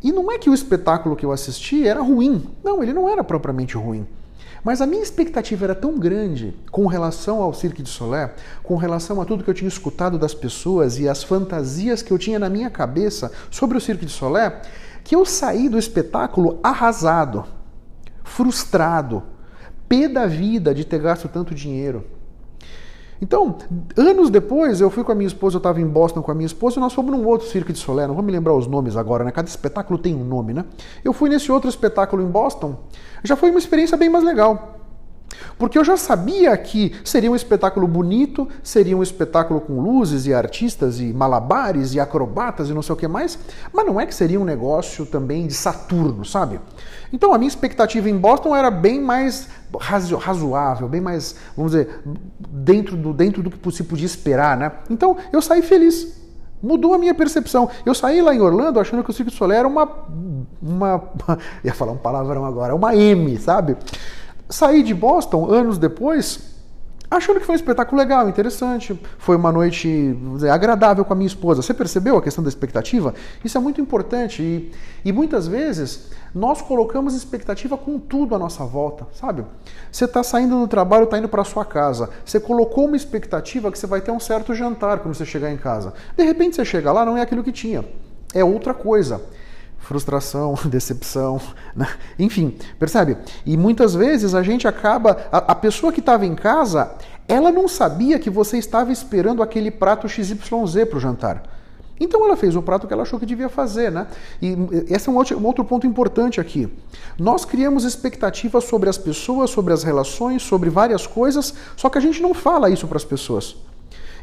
E 0.03 0.13
não 0.13 0.31
é 0.31 0.39
que 0.39 0.51
o 0.51 0.55
espetáculo 0.55 1.17
que 1.17 1.25
eu 1.25 1.33
assisti 1.33 1.87
era 1.87 2.01
ruim. 2.01 2.47
Não, 2.63 2.83
ele 2.83 2.93
não 2.93 3.09
era 3.09 3.25
propriamente 3.25 3.77
ruim. 3.77 4.07
Mas 4.67 4.81
a 4.81 4.87
minha 4.87 5.01
expectativa 5.05 5.65
era 5.65 5.77
tão 5.77 5.97
grande 5.97 6.53
com 6.73 6.89
relação 6.89 7.41
ao 7.41 7.55
Cirque 7.55 7.85
de 7.85 7.89
Solé, 7.89 8.35
com 8.65 8.75
relação 8.75 9.21
a 9.21 9.25
tudo 9.25 9.45
que 9.45 9.49
eu 9.49 9.55
tinha 9.55 9.69
escutado 9.69 10.19
das 10.19 10.35
pessoas 10.35 10.99
e 10.99 11.09
as 11.09 11.23
fantasias 11.23 12.03
que 12.03 12.13
eu 12.13 12.19
tinha 12.19 12.37
na 12.37 12.51
minha 12.51 12.69
cabeça 12.69 13.31
sobre 13.49 13.79
o 13.79 13.81
Cirque 13.81 14.05
de 14.05 14.11
Solé, 14.11 14.61
que 15.05 15.15
eu 15.15 15.25
saí 15.25 15.69
do 15.69 15.79
espetáculo 15.79 16.59
arrasado, 16.65 17.45
frustrado, 18.25 19.23
pé 19.89 20.09
da 20.09 20.27
vida 20.27 20.75
de 20.75 20.85
ter 20.85 20.99
gasto 20.99 21.29
tanto 21.29 21.55
dinheiro. 21.55 22.05
Então, 23.21 23.57
anos 23.97 24.31
depois, 24.31 24.81
eu 24.81 24.91
fui 24.91 25.03
com 25.03 25.13
a 25.13 25.15
minha 25.15 25.27
esposa, 25.27 25.57
eu 25.57 25.59
estava 25.59 25.81
em 25.81 25.87
Boston 25.87 26.23
com 26.23 26.31
a 26.31 26.35
minha 26.35 26.47
esposa, 26.47 26.79
e 26.79 26.81
nós 26.81 26.93
fomos 26.93 27.11
num 27.13 27.27
outro 27.27 27.47
Cirque 27.47 27.73
de 27.73 27.79
Solé, 27.79 28.07
não 28.07 28.15
vou 28.15 28.23
me 28.23 28.33
lembrar 28.33 28.55
os 28.55 28.67
nomes 28.67 28.97
agora, 28.97 29.25
né? 29.25 29.31
Cada 29.31 29.49
espetáculo 29.49 29.99
tem 29.99 30.15
um 30.15 30.25
nome, 30.25 30.53
né? 30.53 30.65
Eu 31.05 31.13
fui 31.13 31.29
nesse 31.29 31.51
outro 31.51 31.69
espetáculo 31.69 32.23
em 32.23 32.27
Boston, 32.27 32.77
já 33.25 33.37
foi 33.37 33.51
uma 33.51 33.59
experiência 33.59 33.97
bem 33.97 34.09
mais 34.09 34.25
legal. 34.25 34.77
Porque 35.59 35.79
eu 35.79 35.85
já 35.85 35.97
sabia 35.97 36.57
que 36.57 36.93
seria 37.05 37.31
um 37.31 37.37
espetáculo 37.37 37.87
bonito, 37.87 38.49
seria 38.63 38.97
um 38.97 39.03
espetáculo 39.03 39.61
com 39.61 39.81
luzes 39.81 40.27
e 40.27 40.35
artistas 40.35 41.01
e 41.01 41.13
malabares 41.13 41.95
e 41.95 42.01
acrobatas 42.01 42.69
e 42.69 42.75
não 42.75 42.83
sei 42.83 42.93
o 42.93 42.97
que 42.97 43.09
mais, 43.09 43.39
mas 43.73 43.87
não 43.87 44.01
é 44.01 44.07
que 44.07 44.15
seria 44.15 44.41
um 44.41 44.45
negócio 44.45 45.07
também 45.07 45.47
de 45.47 45.55
Saturno, 45.55 46.25
sabe? 46.25 46.61
Então 47.13 47.33
a 47.33 47.39
minha 47.39 47.49
expectativa 47.49 48.09
em 48.09 48.17
Boston 48.17 48.55
era 48.55 48.71
bem 48.71 49.01
mais 49.01 49.49
razoável, 49.79 50.89
bem 50.89 51.01
mais, 51.01 51.37
vamos 51.57 51.73
dizer, 51.73 52.01
dentro 52.49 52.97
do, 52.97 53.13
dentro 53.13 53.43
do 53.43 53.51
que 53.51 53.71
se 53.73 53.85
podia 53.85 54.07
esperar, 54.07 54.57
né? 54.57 54.73
Então 54.91 55.17
eu 55.33 55.41
saí 55.41 55.63
feliz. 55.63 56.25
Mudou 56.63 56.95
a 56.95 56.99
minha 56.99 57.15
percepção. 57.15 57.69
Eu 57.85 57.95
saí 57.95 58.23
lá 58.23 58.35
em 58.35 58.41
Orlando 58.41 58.81
achando 58.81 59.05
que 59.05 59.11
o 59.11 59.13
Cirque 59.13 59.31
du 59.31 59.37
Soleil 59.37 59.61
era 59.61 59.69
uma. 59.69 59.89
uma 60.61 61.05
ia 61.63 61.75
falar 61.75 61.93
um 61.93 61.99
palavrão 61.99 62.45
agora, 62.45 62.75
uma 62.75 62.97
M, 62.97 63.37
sabe? 63.39 63.77
Saí 64.49 64.83
de 64.83 64.95
Boston 64.95 65.51
anos 65.51 65.79
depois 65.79 66.57
achando 67.11 67.39
que 67.39 67.47
foi 67.47 67.55
um 67.55 67.57
espetáculo 67.57 67.99
legal, 67.99 68.29
interessante. 68.29 68.99
Foi 69.19 69.37
uma 69.37 69.53
noite 69.53 70.17
dizer, 70.35 70.51
agradável 70.51 71.05
com 71.05 71.13
a 71.13 71.17
minha 71.17 71.27
esposa. 71.27 71.63
Você 71.63 71.73
percebeu 71.73 72.17
a 72.17 72.23
questão 72.23 72.43
da 72.43 72.49
expectativa? 72.49 73.15
Isso 73.45 73.57
é 73.57 73.61
muito 73.61 73.81
importante 73.81 74.43
e, 74.43 74.73
e 75.05 75.13
muitas 75.13 75.47
vezes 75.47 76.11
nós 76.35 76.61
colocamos 76.61 77.15
expectativa 77.15 77.77
com 77.77 77.99
tudo 77.99 78.35
à 78.35 78.39
nossa 78.39 78.65
volta, 78.65 79.07
sabe? 79.13 79.45
Você 79.91 80.05
está 80.05 80.23
saindo 80.23 80.59
do 80.59 80.69
trabalho, 80.69 81.05
está 81.05 81.19
indo 81.19 81.29
para 81.29 81.45
sua 81.45 81.65
casa. 81.65 82.11
Você 82.25 82.41
colocou 82.41 82.87
uma 82.87 82.97
expectativa 82.97 83.71
que 83.71 83.79
você 83.79 83.87
vai 83.87 84.01
ter 84.01 84.11
um 84.11 84.21
certo 84.21 84.55
jantar 84.55 84.99
quando 84.99 85.15
você 85.15 85.25
chegar 85.25 85.51
em 85.51 85.57
casa. 85.57 85.95
De 86.17 86.25
repente 86.25 86.57
você 86.57 86.65
chega 86.65 86.93
lá, 86.93 87.05
não 87.05 87.17
é 87.17 87.23
aquilo 87.23 87.43
que 87.43 87.53
tinha. 87.53 87.85
É 88.35 88.45
outra 88.45 88.75
coisa 88.75 89.23
frustração, 89.87 90.59
decepção, 90.67 91.41
né? 91.75 91.89
enfim, 92.19 92.57
percebe? 92.79 93.17
E 93.45 93.57
muitas 93.57 93.95
vezes 93.95 94.35
a 94.35 94.43
gente 94.43 94.67
acaba, 94.67 95.29
a, 95.31 95.39
a 95.39 95.55
pessoa 95.55 95.93
que 95.93 96.01
estava 96.01 96.27
em 96.27 96.35
casa, 96.35 96.93
ela 97.29 97.53
não 97.53 97.69
sabia 97.69 98.19
que 98.19 98.29
você 98.29 98.59
estava 98.59 98.91
esperando 98.93 99.43
aquele 99.43 99.71
prato 99.71 100.09
XYZ 100.09 100.37
para 100.89 100.97
o 100.97 101.01
jantar. 101.01 101.43
Então 101.99 102.25
ela 102.25 102.37
fez 102.37 102.55
o 102.55 102.61
prato 102.61 102.87
que 102.87 102.93
ela 102.93 103.05
achou 103.05 103.19
que 103.19 103.25
devia 103.25 103.49
fazer, 103.49 103.91
né? 103.91 104.07
E 104.43 104.55
esse 104.89 105.09
é 105.09 105.13
um 105.13 105.17
outro, 105.17 105.39
um 105.39 105.47
outro 105.47 105.65
ponto 105.65 105.87
importante 105.87 106.41
aqui. 106.41 106.69
Nós 107.19 107.45
criamos 107.45 107.85
expectativas 107.85 108.65
sobre 108.65 108.91
as 108.91 108.99
pessoas, 108.99 109.49
sobre 109.49 109.73
as 109.73 109.83
relações, 109.83 110.43
sobre 110.43 110.69
várias 110.69 111.07
coisas, 111.07 111.55
só 111.75 111.89
que 111.89 111.97
a 111.97 112.01
gente 112.01 112.21
não 112.21 112.35
fala 112.35 112.69
isso 112.69 112.87
para 112.87 112.99
as 112.99 113.05
pessoas. 113.05 113.57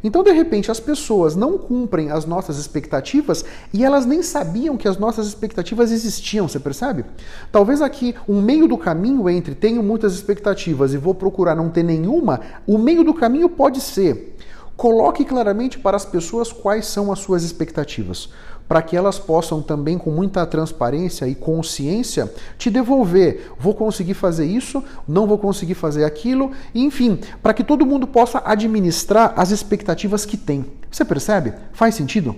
Então, 0.04 0.22
de 0.22 0.32
repente, 0.32 0.70
as 0.70 0.80
pessoas 0.80 1.36
não 1.36 1.58
cumprem 1.58 2.12
as 2.12 2.26
nossas 2.26 2.58
expectativas 2.58 3.46
e 3.74 3.86
elas 3.86 4.06
nem 4.06 4.22
sabiam 4.22 4.76
que 4.76 4.88
as 4.88 4.98
nossas 4.98 5.28
expectativas 5.28 5.92
existiam, 5.92 6.48
você 6.48 6.60
percebe? 6.60 7.06
Talvez 7.52 7.82
aqui 7.82 8.14
um 8.28 8.42
meio 8.42 8.68
do 8.68 8.78
caminho 8.78 9.30
entre 9.30 9.56
tenho 9.56 9.82
muitas 9.82 10.14
expectativas 10.14 10.94
e 10.94 10.98
vou 10.98 11.16
procurar 11.16 11.56
não 11.56 11.70
ter 11.70 11.84
nenhuma, 11.84 12.42
o 12.68 12.78
meio 12.78 13.04
do 13.04 13.14
caminho 13.14 13.48
pode 13.48 13.80
ser 13.80 14.32
coloque 14.76 15.24
claramente 15.24 15.78
para 15.78 15.96
as 15.96 16.04
pessoas 16.04 16.52
quais 16.52 16.88
são 16.88 17.12
as 17.12 17.20
suas 17.20 17.44
expectativas 17.44 18.30
para 18.74 18.82
que 18.82 18.98
elas 18.98 19.20
possam 19.20 19.62
também, 19.62 20.00
com 20.00 20.10
muita 20.10 20.44
transparência 20.48 21.28
e 21.28 21.36
consciência, 21.36 22.34
te 22.58 22.72
devolver. 22.72 23.52
Vou 23.60 23.76
conseguir 23.76 24.16
fazer 24.16 24.48
isso, 24.48 24.84
não 25.08 25.28
vou 25.28 25.38
conseguir 25.38 25.76
fazer 25.76 26.04
aquilo, 26.04 26.50
enfim, 26.74 27.20
para 27.44 27.54
que 27.54 27.64
todo 27.64 27.86
mundo 27.86 28.08
possa 28.08 28.42
administrar 28.44 29.32
as 29.38 29.52
expectativas 29.52 30.26
que 30.26 30.36
tem. 30.36 30.66
Você 30.90 31.06
percebe? 31.06 31.54
Faz 31.72 31.94
sentido? 31.94 32.36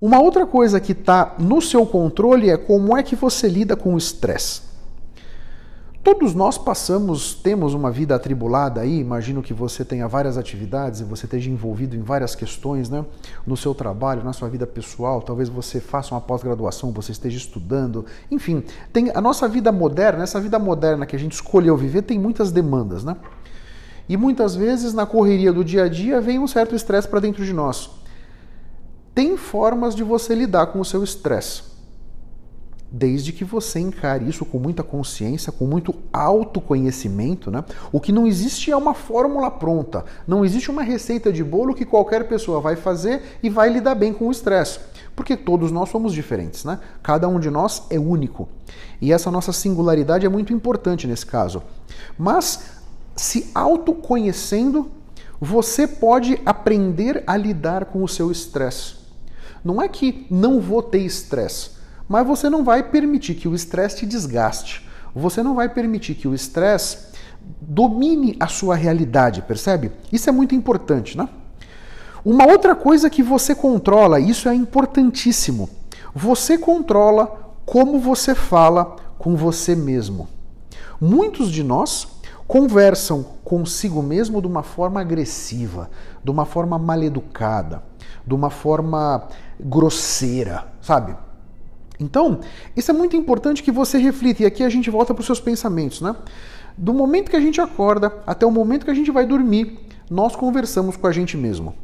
Uma 0.00 0.18
outra 0.18 0.46
coisa 0.46 0.80
que 0.80 0.92
está 0.92 1.34
no 1.38 1.60
seu 1.60 1.84
controle 1.84 2.48
é 2.48 2.56
como 2.56 2.96
é 2.96 3.02
que 3.02 3.14
você 3.14 3.48
lida 3.48 3.76
com 3.76 3.92
o 3.92 3.98
estresse. 3.98 4.62
Todos 6.02 6.32
nós 6.32 6.56
passamos, 6.56 7.34
temos 7.34 7.74
uma 7.74 7.90
vida 7.90 8.14
atribulada 8.14 8.80
aí, 8.80 9.00
imagino 9.00 9.42
que 9.42 9.52
você 9.52 9.84
tenha 9.84 10.06
várias 10.06 10.38
atividades 10.38 11.00
e 11.00 11.04
você 11.04 11.26
esteja 11.26 11.50
envolvido 11.50 11.96
em 11.96 12.02
várias 12.02 12.36
questões, 12.36 12.88
né? 12.88 13.04
No 13.44 13.56
seu 13.56 13.74
trabalho, 13.74 14.24
na 14.24 14.32
sua 14.32 14.48
vida 14.48 14.66
pessoal, 14.66 15.20
talvez 15.20 15.48
você 15.48 15.80
faça 15.80 16.14
uma 16.14 16.20
pós-graduação, 16.20 16.92
você 16.92 17.10
esteja 17.10 17.36
estudando, 17.36 18.06
enfim, 18.30 18.62
tem 18.92 19.10
a 19.12 19.20
nossa 19.20 19.48
vida 19.48 19.72
moderna, 19.72 20.22
essa 20.22 20.40
vida 20.40 20.58
moderna 20.58 21.04
que 21.04 21.16
a 21.16 21.18
gente 21.18 21.32
escolheu 21.32 21.76
viver 21.76 22.02
tem 22.02 22.18
muitas 22.18 22.52
demandas, 22.52 23.02
né? 23.02 23.16
E 24.08 24.16
muitas 24.16 24.54
vezes 24.54 24.94
na 24.94 25.04
correria 25.04 25.52
do 25.52 25.64
dia 25.64 25.84
a 25.84 25.88
dia 25.88 26.20
vem 26.20 26.38
um 26.38 26.46
certo 26.46 26.74
estresse 26.74 27.08
para 27.08 27.20
dentro 27.20 27.44
de 27.44 27.52
nós. 27.52 27.90
Tem 29.14 29.36
formas 29.36 29.96
de 29.96 30.04
você 30.04 30.34
lidar 30.34 30.68
com 30.68 30.80
o 30.80 30.84
seu 30.84 31.02
estresse 31.02 31.77
desde 32.90 33.32
que 33.32 33.44
você 33.44 33.78
encare 33.78 34.28
isso 34.28 34.44
com 34.44 34.58
muita 34.58 34.82
consciência, 34.82 35.52
com 35.52 35.66
muito 35.66 35.94
autoconhecimento, 36.12 37.50
né? 37.50 37.62
O 37.92 38.00
que 38.00 38.12
não 38.12 38.26
existe 38.26 38.70
é 38.70 38.76
uma 38.76 38.94
fórmula 38.94 39.50
pronta, 39.50 40.04
não 40.26 40.44
existe 40.44 40.70
uma 40.70 40.82
receita 40.82 41.32
de 41.32 41.44
bolo 41.44 41.74
que 41.74 41.84
qualquer 41.84 42.26
pessoa 42.28 42.60
vai 42.60 42.76
fazer 42.76 43.38
e 43.42 43.50
vai 43.50 43.68
lidar 43.68 43.94
bem 43.94 44.12
com 44.12 44.28
o 44.28 44.30
estresse, 44.30 44.80
porque 45.14 45.36
todos 45.36 45.70
nós 45.70 45.90
somos 45.90 46.14
diferentes, 46.14 46.64
né? 46.64 46.80
Cada 47.02 47.28
um 47.28 47.38
de 47.38 47.50
nós 47.50 47.82
é 47.90 47.98
único. 47.98 48.48
E 49.00 49.12
essa 49.12 49.30
nossa 49.30 49.52
singularidade 49.52 50.24
é 50.24 50.28
muito 50.28 50.52
importante 50.52 51.06
nesse 51.06 51.26
caso. 51.26 51.62
Mas 52.16 52.78
se 53.14 53.50
autoconhecendo, 53.54 54.90
você 55.40 55.86
pode 55.86 56.40
aprender 56.44 57.22
a 57.26 57.36
lidar 57.36 57.84
com 57.84 58.02
o 58.02 58.08
seu 58.08 58.32
estresse. 58.32 58.96
Não 59.62 59.82
é 59.82 59.88
que 59.88 60.26
não 60.30 60.60
vou 60.60 60.82
ter 60.82 61.00
estresse 61.00 61.77
mas 62.08 62.26
você 62.26 62.48
não 62.48 62.64
vai 62.64 62.82
permitir 62.82 63.34
que 63.34 63.46
o 63.46 63.54
estresse 63.54 63.98
te 63.98 64.06
desgaste. 64.06 64.88
Você 65.14 65.42
não 65.42 65.54
vai 65.54 65.68
permitir 65.68 66.14
que 66.14 66.26
o 66.26 66.34
estresse 66.34 67.08
domine 67.60 68.36
a 68.40 68.46
sua 68.46 68.74
realidade, 68.74 69.42
percebe? 69.42 69.92
Isso 70.12 70.28
é 70.28 70.32
muito 70.32 70.54
importante, 70.54 71.16
né? 71.16 71.28
Uma 72.24 72.46
outra 72.46 72.74
coisa 72.74 73.08
que 73.08 73.22
você 73.22 73.54
controla, 73.54 74.20
isso 74.20 74.48
é 74.48 74.54
importantíssimo. 74.54 75.68
Você 76.14 76.58
controla 76.58 77.54
como 77.64 77.98
você 77.98 78.34
fala 78.34 78.96
com 79.18 79.36
você 79.36 79.76
mesmo. 79.76 80.28
Muitos 81.00 81.50
de 81.50 81.62
nós 81.62 82.08
conversam 82.46 83.24
consigo 83.44 84.02
mesmo 84.02 84.40
de 84.40 84.46
uma 84.46 84.62
forma 84.62 85.00
agressiva, 85.00 85.90
de 86.24 86.30
uma 86.30 86.44
forma 86.44 86.78
maleducada, 86.78 87.82
de 88.26 88.34
uma 88.34 88.50
forma 88.50 89.28
grosseira, 89.60 90.66
sabe? 90.80 91.14
Então, 92.00 92.40
isso 92.76 92.90
é 92.90 92.94
muito 92.94 93.16
importante 93.16 93.62
que 93.62 93.72
você 93.72 93.98
reflita, 93.98 94.42
e 94.42 94.46
aqui 94.46 94.62
a 94.62 94.68
gente 94.68 94.90
volta 94.90 95.12
para 95.12 95.20
os 95.20 95.26
seus 95.26 95.40
pensamentos, 95.40 96.00
né? 96.00 96.14
Do 96.76 96.94
momento 96.94 97.30
que 97.30 97.36
a 97.36 97.40
gente 97.40 97.60
acorda 97.60 98.12
até 98.26 98.46
o 98.46 98.50
momento 98.50 98.84
que 98.84 98.90
a 98.90 98.94
gente 98.94 99.10
vai 99.10 99.26
dormir, 99.26 99.78
nós 100.08 100.36
conversamos 100.36 100.96
com 100.96 101.06
a 101.06 101.12
gente 101.12 101.36
mesmo. 101.36 101.74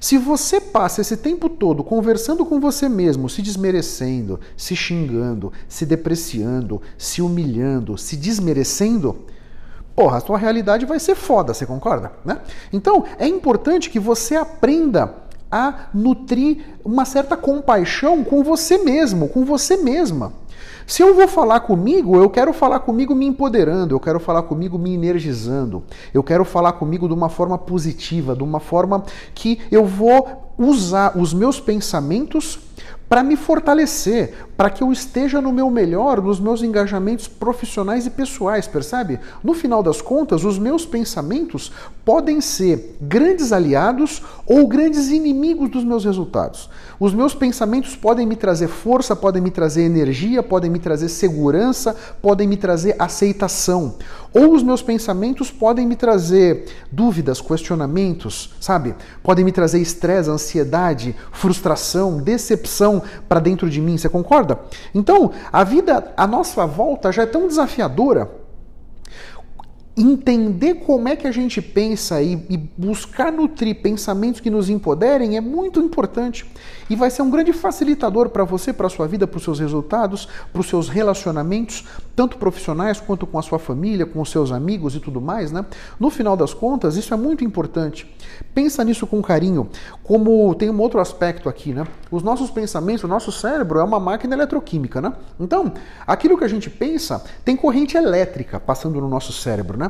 Se 0.00 0.18
você 0.18 0.60
passa 0.60 1.00
esse 1.00 1.16
tempo 1.16 1.48
todo 1.48 1.84
conversando 1.84 2.44
com 2.44 2.60
você 2.60 2.88
mesmo, 2.88 3.28
se 3.30 3.40
desmerecendo, 3.40 4.40
se 4.56 4.74
xingando, 4.74 5.52
se 5.68 5.86
depreciando, 5.86 6.82
se 6.98 7.22
humilhando, 7.22 7.96
se 7.96 8.16
desmerecendo, 8.16 9.24
porra, 9.94 10.18
a 10.18 10.20
sua 10.20 10.36
realidade 10.36 10.84
vai 10.84 10.98
ser 10.98 11.14
foda, 11.14 11.54
você 11.54 11.64
concorda? 11.64 12.12
Né? 12.24 12.38
Então, 12.72 13.04
é 13.18 13.26
importante 13.26 13.88
que 13.88 14.00
você 14.00 14.36
aprenda 14.36 15.23
a 15.54 15.86
nutrir 15.94 16.58
uma 16.84 17.04
certa 17.04 17.36
compaixão 17.36 18.24
com 18.24 18.42
você 18.42 18.78
mesmo, 18.78 19.28
com 19.28 19.44
você 19.44 19.76
mesma. 19.76 20.32
Se 20.84 21.00
eu 21.00 21.14
vou 21.14 21.28
falar 21.28 21.60
comigo, 21.60 22.16
eu 22.16 22.28
quero 22.28 22.52
falar 22.52 22.80
comigo 22.80 23.14
me 23.14 23.24
empoderando, 23.24 23.94
eu 23.94 24.00
quero 24.00 24.18
falar 24.18 24.42
comigo 24.42 24.76
me 24.76 24.92
energizando, 24.92 25.84
eu 26.12 26.22
quero 26.22 26.44
falar 26.44 26.72
comigo 26.72 27.06
de 27.06 27.14
uma 27.14 27.28
forma 27.28 27.56
positiva, 27.56 28.34
de 28.34 28.42
uma 28.42 28.58
forma 28.58 29.04
que 29.32 29.60
eu 29.70 29.84
vou 29.84 30.52
usar 30.58 31.16
os 31.16 31.32
meus 31.32 31.60
pensamentos 31.60 32.58
para 33.14 33.22
me 33.22 33.36
fortalecer, 33.36 34.34
para 34.56 34.68
que 34.68 34.82
eu 34.82 34.90
esteja 34.90 35.40
no 35.40 35.52
meu 35.52 35.70
melhor 35.70 36.20
nos 36.20 36.40
meus 36.40 36.64
engajamentos 36.64 37.28
profissionais 37.28 38.06
e 38.06 38.10
pessoais, 38.10 38.66
percebe? 38.66 39.20
No 39.40 39.54
final 39.54 39.84
das 39.84 40.02
contas, 40.02 40.42
os 40.42 40.58
meus 40.58 40.84
pensamentos 40.84 41.70
podem 42.04 42.40
ser 42.40 42.96
grandes 43.00 43.52
aliados 43.52 44.20
ou 44.44 44.66
grandes 44.66 45.10
inimigos 45.10 45.70
dos 45.70 45.84
meus 45.84 46.04
resultados. 46.04 46.68
Os 46.98 47.14
meus 47.14 47.36
pensamentos 47.36 47.94
podem 47.94 48.26
me 48.26 48.34
trazer 48.34 48.66
força, 48.66 49.14
podem 49.14 49.40
me 49.40 49.50
trazer 49.50 49.82
energia, 49.82 50.42
podem 50.42 50.68
me 50.68 50.80
trazer 50.80 51.08
segurança, 51.08 51.94
podem 52.20 52.48
me 52.48 52.56
trazer 52.56 52.96
aceitação. 52.98 53.94
Ou 54.32 54.52
os 54.52 54.62
meus 54.64 54.82
pensamentos 54.82 55.52
podem 55.52 55.86
me 55.86 55.94
trazer 55.94 56.66
dúvidas, 56.90 57.40
questionamentos, 57.40 58.52
sabe? 58.60 58.94
Podem 59.22 59.44
me 59.44 59.52
trazer 59.52 59.78
estresse, 59.78 60.28
ansiedade, 60.28 61.14
frustração, 61.30 62.18
decepção 62.18 63.03
para 63.28 63.40
dentro 63.40 63.68
de 63.68 63.80
mim. 63.80 63.96
Você 63.96 64.08
concorda? 64.08 64.58
Então, 64.94 65.30
a 65.52 65.64
vida 65.64 66.12
à 66.16 66.26
nossa 66.26 66.66
volta 66.66 67.10
já 67.12 67.22
é 67.22 67.26
tão 67.26 67.46
desafiadora 67.46 68.43
entender 69.96 70.74
como 70.74 71.08
é 71.08 71.14
que 71.14 71.26
a 71.26 71.30
gente 71.30 71.62
pensa 71.62 72.20
e, 72.20 72.34
e, 72.50 72.56
buscar 72.56 73.30
nutrir 73.30 73.80
pensamentos 73.80 74.40
que 74.40 74.50
nos 74.50 74.68
empoderem 74.68 75.36
é 75.36 75.40
muito 75.40 75.78
importante 75.78 76.44
e 76.90 76.96
vai 76.96 77.10
ser 77.10 77.22
um 77.22 77.30
grande 77.30 77.52
facilitador 77.52 78.28
para 78.28 78.44
você, 78.44 78.72
para 78.72 78.88
a 78.88 78.90
sua 78.90 79.06
vida, 79.06 79.26
para 79.26 79.38
os 79.38 79.44
seus 79.44 79.60
resultados, 79.60 80.28
para 80.52 80.60
os 80.60 80.68
seus 80.68 80.88
relacionamentos, 80.88 81.84
tanto 82.14 82.38
profissionais 82.38 83.00
quanto 83.00 83.26
com 83.26 83.38
a 83.38 83.42
sua 83.42 83.58
família, 83.58 84.04
com 84.04 84.20
os 84.20 84.30
seus 84.30 84.50
amigos 84.52 84.94
e 84.94 85.00
tudo 85.00 85.20
mais, 85.20 85.52
né? 85.52 85.64
No 85.98 86.10
final 86.10 86.36
das 86.36 86.52
contas, 86.52 86.96
isso 86.96 87.14
é 87.14 87.16
muito 87.16 87.44
importante. 87.44 88.12
Pensa 88.52 88.84
nisso 88.84 89.06
com 89.06 89.22
carinho, 89.22 89.68
como 90.02 90.54
tem 90.54 90.70
um 90.70 90.80
outro 90.80 91.00
aspecto 91.00 91.48
aqui, 91.48 91.72
né? 91.72 91.86
Os 92.10 92.22
nossos 92.22 92.50
pensamentos, 92.50 93.04
o 93.04 93.08
nosso 93.08 93.32
cérebro 93.32 93.78
é 93.78 93.84
uma 93.84 94.00
máquina 94.00 94.34
eletroquímica, 94.34 95.00
né? 95.00 95.12
Então, 95.38 95.72
aquilo 96.06 96.36
que 96.36 96.44
a 96.44 96.48
gente 96.48 96.68
pensa 96.68 97.24
tem 97.44 97.56
corrente 97.56 97.96
elétrica 97.96 98.60
passando 98.60 99.00
no 99.00 99.08
nosso 99.08 99.32
cérebro, 99.32 99.78
né? 99.78 99.83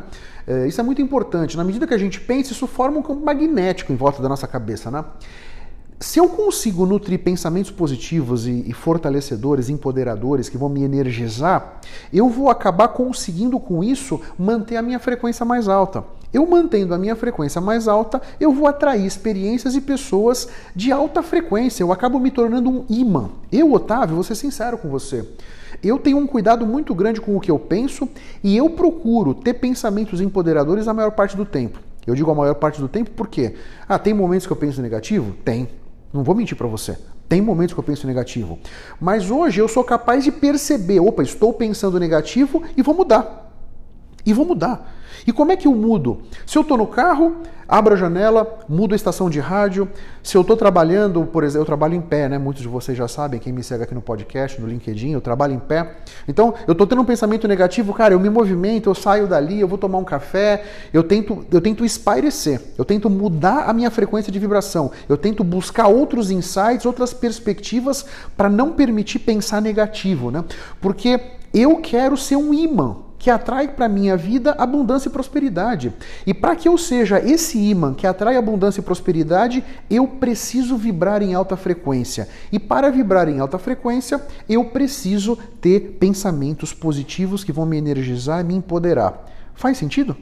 É, 0.46 0.66
isso 0.66 0.80
é 0.80 0.84
muito 0.84 1.00
importante. 1.00 1.56
Na 1.56 1.64
medida 1.64 1.86
que 1.86 1.94
a 1.94 1.98
gente 1.98 2.20
pensa, 2.20 2.52
isso 2.52 2.66
forma 2.66 2.98
um 2.98 3.02
campo 3.02 3.24
magnético 3.24 3.92
em 3.92 3.96
volta 3.96 4.22
da 4.22 4.28
nossa 4.28 4.46
cabeça, 4.46 4.90
né? 4.90 5.04
Se 6.00 6.18
eu 6.18 6.28
consigo 6.28 6.84
nutrir 6.84 7.20
pensamentos 7.20 7.70
positivos 7.70 8.46
e, 8.46 8.64
e, 8.66 8.72
fortalecedores, 8.72 9.70
empoderadores, 9.70 10.48
que 10.48 10.58
vão 10.58 10.68
me 10.68 10.82
energizar, 10.82 11.80
eu 12.12 12.28
vou 12.28 12.50
acabar 12.50 12.88
conseguindo 12.88 13.58
com 13.58 13.82
isso 13.82 14.20
manter 14.38 14.76
a 14.76 14.82
minha 14.82 14.98
frequência 14.98 15.46
mais 15.46 15.68
alta. 15.68 16.04
Eu 16.32 16.44
mantendo 16.46 16.92
a 16.92 16.98
minha 16.98 17.14
frequência 17.14 17.60
mais 17.60 17.86
alta, 17.86 18.20
eu 18.40 18.52
vou 18.52 18.66
atrair 18.66 19.06
experiências 19.06 19.76
e 19.76 19.80
pessoas 19.80 20.48
de 20.74 20.90
alta 20.90 21.22
frequência. 21.22 21.82
Eu 21.82 21.92
acabo 21.92 22.18
me 22.18 22.30
tornando 22.30 22.68
um 22.68 22.84
imã. 22.90 23.30
Eu, 23.52 23.72
Otávio, 23.72 24.16
vou 24.16 24.24
ser 24.24 24.34
sincero 24.34 24.76
com 24.76 24.88
você. 24.88 25.26
Eu 25.84 25.98
tenho 25.98 26.16
um 26.16 26.26
cuidado 26.26 26.66
muito 26.66 26.94
grande 26.94 27.20
com 27.20 27.36
o 27.36 27.40
que 27.40 27.50
eu 27.50 27.58
penso 27.58 28.08
e 28.42 28.56
eu 28.56 28.70
procuro 28.70 29.34
ter 29.34 29.54
pensamentos 29.54 30.20
empoderadores 30.20 30.88
a 30.88 30.94
maior 30.94 31.10
parte 31.10 31.36
do 31.36 31.44
tempo. 31.44 31.78
Eu 32.06 32.14
digo 32.14 32.30
a 32.30 32.34
maior 32.34 32.54
parte 32.54 32.80
do 32.80 32.88
tempo 32.88 33.10
porque, 33.10 33.54
ah, 33.88 33.98
tem 33.98 34.14
momentos 34.14 34.46
que 34.46 34.52
eu 34.52 34.56
penso 34.56 34.80
negativo? 34.80 35.34
Tem. 35.44 35.68
Não 36.12 36.22
vou 36.22 36.34
mentir 36.34 36.56
para 36.56 36.66
você. 36.66 36.96
Tem 37.28 37.40
momentos 37.40 37.74
que 37.74 37.80
eu 37.80 37.84
penso 37.84 38.06
negativo. 38.06 38.58
Mas 39.00 39.30
hoje 39.30 39.60
eu 39.60 39.68
sou 39.68 39.82
capaz 39.82 40.24
de 40.24 40.32
perceber, 40.32 41.00
opa, 41.00 41.22
estou 41.22 41.52
pensando 41.52 41.98
negativo 41.98 42.62
e 42.76 42.82
vou 42.82 42.94
mudar. 42.94 43.52
E 44.24 44.32
vou 44.32 44.46
mudar. 44.46 44.94
E 45.26 45.32
como 45.32 45.52
é 45.52 45.56
que 45.56 45.66
eu 45.66 45.74
mudo? 45.74 46.22
Se 46.46 46.58
eu 46.58 46.62
estou 46.62 46.76
no 46.76 46.86
carro, 46.86 47.36
abro 47.68 47.94
a 47.94 47.96
janela, 47.96 48.58
mudo 48.68 48.92
a 48.92 48.96
estação 48.96 49.28
de 49.28 49.40
rádio. 49.40 49.88
Se 50.22 50.36
eu 50.36 50.42
estou 50.42 50.56
trabalhando, 50.56 51.24
por 51.24 51.44
exemplo, 51.44 51.62
eu 51.62 51.66
trabalho 51.66 51.94
em 51.94 52.00
pé, 52.00 52.28
né? 52.28 52.38
Muitos 52.38 52.62
de 52.62 52.68
vocês 52.68 52.96
já 52.96 53.08
sabem, 53.08 53.40
quem 53.40 53.52
me 53.52 53.62
segue 53.62 53.84
aqui 53.84 53.94
no 53.94 54.00
podcast, 54.00 54.60
no 54.60 54.66
LinkedIn, 54.66 55.10
eu 55.10 55.20
trabalho 55.20 55.54
em 55.54 55.58
pé. 55.58 55.96
Então, 56.26 56.54
eu 56.66 56.72
estou 56.72 56.86
tendo 56.86 57.02
um 57.02 57.04
pensamento 57.04 57.48
negativo, 57.48 57.92
cara, 57.92 58.14
eu 58.14 58.20
me 58.20 58.30
movimento, 58.30 58.88
eu 58.88 58.94
saio 58.94 59.26
dali, 59.26 59.60
eu 59.60 59.68
vou 59.68 59.78
tomar 59.78 59.98
um 59.98 60.04
café, 60.04 60.64
eu 60.92 61.02
tento, 61.02 61.44
eu 61.50 61.60
tento 61.60 61.84
espairecer, 61.84 62.60
eu 62.78 62.84
tento 62.84 63.10
mudar 63.10 63.64
a 63.68 63.72
minha 63.72 63.90
frequência 63.90 64.32
de 64.32 64.38
vibração, 64.38 64.90
eu 65.08 65.16
tento 65.16 65.42
buscar 65.42 65.88
outros 65.88 66.30
insights, 66.30 66.86
outras 66.86 67.12
perspectivas 67.12 68.04
para 68.36 68.48
não 68.48 68.72
permitir 68.72 69.20
pensar 69.20 69.60
negativo, 69.60 70.30
né? 70.30 70.44
Porque 70.80 71.20
eu 71.52 71.76
quero 71.76 72.16
ser 72.16 72.36
um 72.36 72.52
imã 72.52 72.96
que 73.24 73.30
atrai 73.30 73.68
para 73.68 73.88
minha 73.88 74.18
vida 74.18 74.54
abundância 74.58 75.08
e 75.08 75.10
prosperidade. 75.10 75.90
E 76.26 76.34
para 76.34 76.54
que 76.54 76.68
eu 76.68 76.76
seja 76.76 77.18
esse 77.18 77.56
imã 77.56 77.94
que 77.94 78.06
atrai 78.06 78.36
abundância 78.36 78.82
e 78.82 78.84
prosperidade, 78.84 79.64
eu 79.88 80.06
preciso 80.06 80.76
vibrar 80.76 81.22
em 81.22 81.32
alta 81.32 81.56
frequência. 81.56 82.28
E 82.52 82.58
para 82.58 82.90
vibrar 82.90 83.26
em 83.26 83.40
alta 83.40 83.56
frequência, 83.56 84.20
eu 84.46 84.66
preciso 84.66 85.38
ter 85.58 85.96
pensamentos 85.98 86.74
positivos 86.74 87.42
que 87.42 87.50
vão 87.50 87.64
me 87.64 87.78
energizar 87.78 88.42
e 88.42 88.44
me 88.44 88.56
empoderar. 88.56 89.24
Faz 89.54 89.78
sentido? 89.78 90.14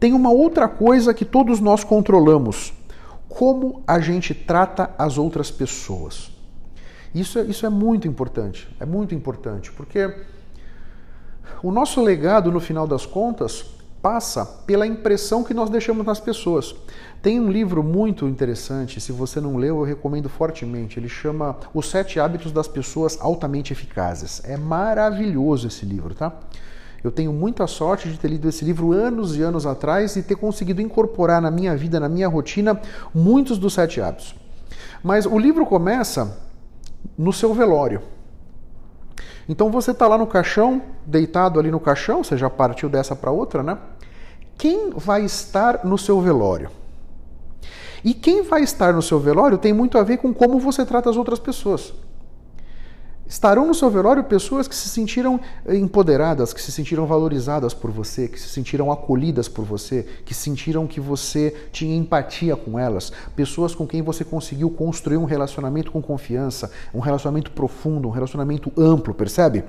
Tem 0.00 0.14
uma 0.14 0.32
outra 0.32 0.66
coisa 0.66 1.14
que 1.14 1.24
todos 1.24 1.60
nós 1.60 1.84
controlamos: 1.84 2.74
como 3.28 3.84
a 3.86 4.00
gente 4.00 4.34
trata 4.34 4.90
as 4.98 5.16
outras 5.16 5.48
pessoas. 5.48 6.32
Isso 7.14 7.38
é, 7.38 7.42
isso 7.42 7.64
é 7.64 7.70
muito 7.70 8.08
importante, 8.08 8.68
é 8.80 8.84
muito 8.84 9.14
importante, 9.14 9.70
porque 9.70 10.12
o 11.64 11.72
nosso 11.72 12.02
legado, 12.02 12.52
no 12.52 12.60
final 12.60 12.86
das 12.86 13.06
contas, 13.06 13.64
passa 14.02 14.44
pela 14.44 14.86
impressão 14.86 15.42
que 15.42 15.54
nós 15.54 15.70
deixamos 15.70 16.04
nas 16.04 16.20
pessoas. 16.20 16.74
Tem 17.22 17.40
um 17.40 17.50
livro 17.50 17.82
muito 17.82 18.28
interessante, 18.28 19.00
se 19.00 19.10
você 19.12 19.40
não 19.40 19.56
leu, 19.56 19.78
eu 19.78 19.82
recomendo 19.82 20.28
fortemente. 20.28 21.00
Ele 21.00 21.08
chama 21.08 21.56
Os 21.72 21.88
Sete 21.88 22.20
Hábitos 22.20 22.52
das 22.52 22.68
Pessoas 22.68 23.16
Altamente 23.18 23.72
Eficazes. 23.72 24.42
É 24.44 24.58
maravilhoso 24.58 25.68
esse 25.68 25.86
livro, 25.86 26.14
tá? 26.14 26.38
Eu 27.02 27.10
tenho 27.10 27.32
muita 27.32 27.66
sorte 27.66 28.10
de 28.10 28.18
ter 28.18 28.28
lido 28.28 28.46
esse 28.46 28.62
livro 28.62 28.92
anos 28.92 29.34
e 29.34 29.40
anos 29.40 29.64
atrás 29.64 30.16
e 30.16 30.22
ter 30.22 30.36
conseguido 30.36 30.82
incorporar 30.82 31.40
na 31.40 31.50
minha 31.50 31.74
vida, 31.74 31.98
na 31.98 32.10
minha 32.10 32.28
rotina, 32.28 32.78
muitos 33.14 33.56
dos 33.56 33.72
sete 33.72 34.02
hábitos. 34.02 34.34
Mas 35.02 35.24
o 35.24 35.38
livro 35.38 35.64
começa 35.64 36.36
no 37.16 37.32
seu 37.32 37.54
velório. 37.54 38.02
Então 39.48 39.70
você 39.70 39.90
está 39.90 40.08
lá 40.08 40.16
no 40.16 40.26
caixão, 40.26 40.82
deitado 41.04 41.60
ali 41.60 41.70
no 41.70 41.80
caixão, 41.80 42.24
você 42.24 42.36
já 42.36 42.48
partiu 42.48 42.88
dessa 42.88 43.14
para 43.14 43.30
outra, 43.30 43.62
né? 43.62 43.78
Quem 44.56 44.90
vai 44.90 45.24
estar 45.24 45.84
no 45.84 45.98
seu 45.98 46.20
velório? 46.20 46.70
E 48.04 48.12
quem 48.12 48.42
vai 48.42 48.62
estar 48.62 48.92
no 48.92 49.02
seu 49.02 49.18
velório 49.18 49.58
tem 49.58 49.72
muito 49.72 49.98
a 49.98 50.02
ver 50.02 50.18
com 50.18 50.32
como 50.32 50.58
você 50.58 50.84
trata 50.84 51.08
as 51.08 51.16
outras 51.16 51.38
pessoas. 51.38 51.92
Estarão 53.26 53.66
no 53.66 53.74
seu 53.74 53.88
velório 53.90 54.22
pessoas 54.24 54.68
que 54.68 54.74
se 54.74 54.88
sentiram 54.88 55.40
empoderadas, 55.66 56.52
que 56.52 56.60
se 56.60 56.70
sentiram 56.70 57.06
valorizadas 57.06 57.72
por 57.72 57.90
você, 57.90 58.28
que 58.28 58.38
se 58.38 58.48
sentiram 58.48 58.92
acolhidas 58.92 59.48
por 59.48 59.64
você, 59.64 60.06
que 60.24 60.34
sentiram 60.34 60.86
que 60.86 61.00
você 61.00 61.68
tinha 61.72 61.96
empatia 61.96 62.54
com 62.54 62.78
elas, 62.78 63.10
pessoas 63.34 63.74
com 63.74 63.86
quem 63.86 64.02
você 64.02 64.24
conseguiu 64.24 64.68
construir 64.70 65.16
um 65.16 65.24
relacionamento 65.24 65.90
com 65.90 66.02
confiança, 66.02 66.70
um 66.92 67.00
relacionamento 67.00 67.50
profundo, 67.50 68.08
um 68.08 68.10
relacionamento 68.10 68.70
amplo, 68.76 69.14
percebe? 69.14 69.64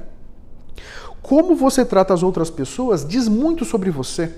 Como 1.22 1.56
você 1.56 1.86
trata 1.86 2.14
as 2.14 2.24
outras 2.24 2.50
pessoas 2.50 3.08
diz 3.08 3.28
muito 3.28 3.64
sobre 3.64 3.90
você. 3.90 4.32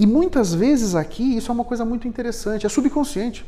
E 0.00 0.06
muitas 0.06 0.54
vezes 0.54 0.94
aqui 0.94 1.36
isso 1.36 1.52
é 1.52 1.54
uma 1.54 1.64
coisa 1.64 1.84
muito 1.84 2.08
interessante, 2.08 2.64
é 2.64 2.68
subconsciente. 2.68 3.44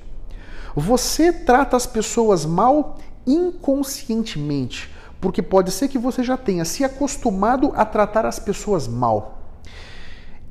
Você 0.76 1.32
trata 1.32 1.76
as 1.76 1.86
pessoas 1.86 2.44
mal 2.44 2.98
inconscientemente, 3.26 4.90
porque 5.20 5.42
pode 5.42 5.70
ser 5.70 5.88
que 5.88 5.98
você 5.98 6.22
já 6.22 6.37
tenha 6.37 6.64
se 6.64 6.85
acostumado 6.85 7.72
a 7.74 7.85
tratar 7.85 8.24
as 8.26 8.38
pessoas 8.38 8.87
mal. 8.87 9.39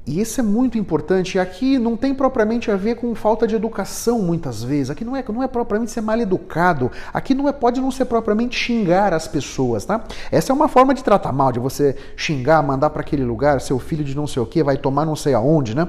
E 0.10 0.20
isso 0.20 0.42
é 0.42 0.44
muito 0.44 0.76
importante. 0.76 1.38
Aqui 1.38 1.78
não 1.78 1.96
tem 1.96 2.16
propriamente 2.16 2.72
a 2.72 2.76
ver 2.76 2.96
com 2.96 3.14
falta 3.14 3.46
de 3.46 3.56
educação, 3.56 4.18
muitas 4.18 4.64
vezes. 4.64 4.90
Aqui 4.90 5.06
não 5.06 5.16
é, 5.16 5.24
não 5.32 5.44
é 5.44 5.48
propriamente 5.48 5.92
ser 5.92 6.02
mal 6.02 6.20
educado. 6.20 6.92
Aqui 7.14 7.36
não 7.36 7.48
é, 7.48 7.52
pode 7.52 7.80
não 7.80 7.92
ser 7.92 8.06
propriamente 8.06 8.58
xingar 8.58 9.14
as 9.14 9.28
pessoas, 9.28 9.86
tá? 9.86 10.04
Essa 10.32 10.52
é 10.52 10.56
uma 10.56 10.68
forma 10.68 10.96
de 10.96 11.04
tratar 11.04 11.32
mal, 11.32 11.52
de 11.52 11.60
você 11.60 11.96
xingar, 12.16 12.64
mandar 12.64 12.90
para 12.90 13.02
aquele 13.02 13.24
lugar, 13.24 13.62
seu 13.62 13.78
filho 13.78 14.04
de 14.04 14.16
não 14.16 14.26
sei 14.26 14.42
o 14.42 14.48
que, 14.48 14.64
vai 14.64 14.78
tomar 14.78 15.06
não 15.06 15.16
sei 15.16 15.36
aonde, 15.36 15.76
né? 15.76 15.88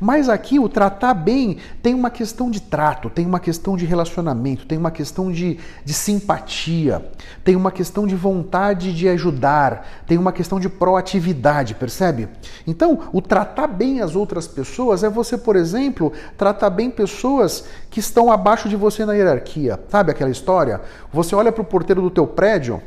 Mas 0.00 0.30
aqui 0.30 0.58
o 0.58 0.66
tratar 0.66 1.12
bem 1.12 1.58
tem 1.82 1.92
uma 1.92 2.08
questão 2.08 2.50
de 2.50 2.62
trato, 2.62 3.10
tem 3.10 3.26
uma 3.26 3.38
questão 3.38 3.76
de 3.76 3.84
relacionamento, 3.84 4.64
tem 4.64 4.78
uma 4.78 4.90
questão 4.90 5.30
de, 5.30 5.58
de 5.84 5.92
simpatia, 5.92 7.04
tem 7.44 7.54
uma 7.54 7.70
questão 7.70 8.06
de 8.06 8.16
vontade 8.16 8.94
de 8.94 9.06
ajudar, 9.10 9.86
tem 10.06 10.16
uma 10.16 10.32
questão 10.32 10.58
de 10.58 10.70
proatividade, 10.70 11.74
percebe? 11.74 12.30
Então, 12.66 13.10
o 13.12 13.20
tratar 13.20 13.57
tratar 13.58 13.66
bem 13.66 14.00
as 14.00 14.14
outras 14.14 14.46
pessoas 14.46 15.02
é 15.02 15.10
você, 15.10 15.36
por 15.36 15.56
exemplo, 15.56 16.12
tratar 16.36 16.70
bem 16.70 16.88
pessoas 16.88 17.64
que 17.90 17.98
estão 17.98 18.30
abaixo 18.30 18.68
de 18.68 18.76
você 18.76 19.04
na 19.04 19.14
hierarquia. 19.14 19.80
Sabe 19.88 20.12
aquela 20.12 20.30
história? 20.30 20.80
Você 21.12 21.34
olha 21.34 21.50
para 21.50 21.62
o 21.62 21.64
porteiro 21.64 22.00
do 22.00 22.08
teu 22.08 22.24
prédio, 22.24 22.80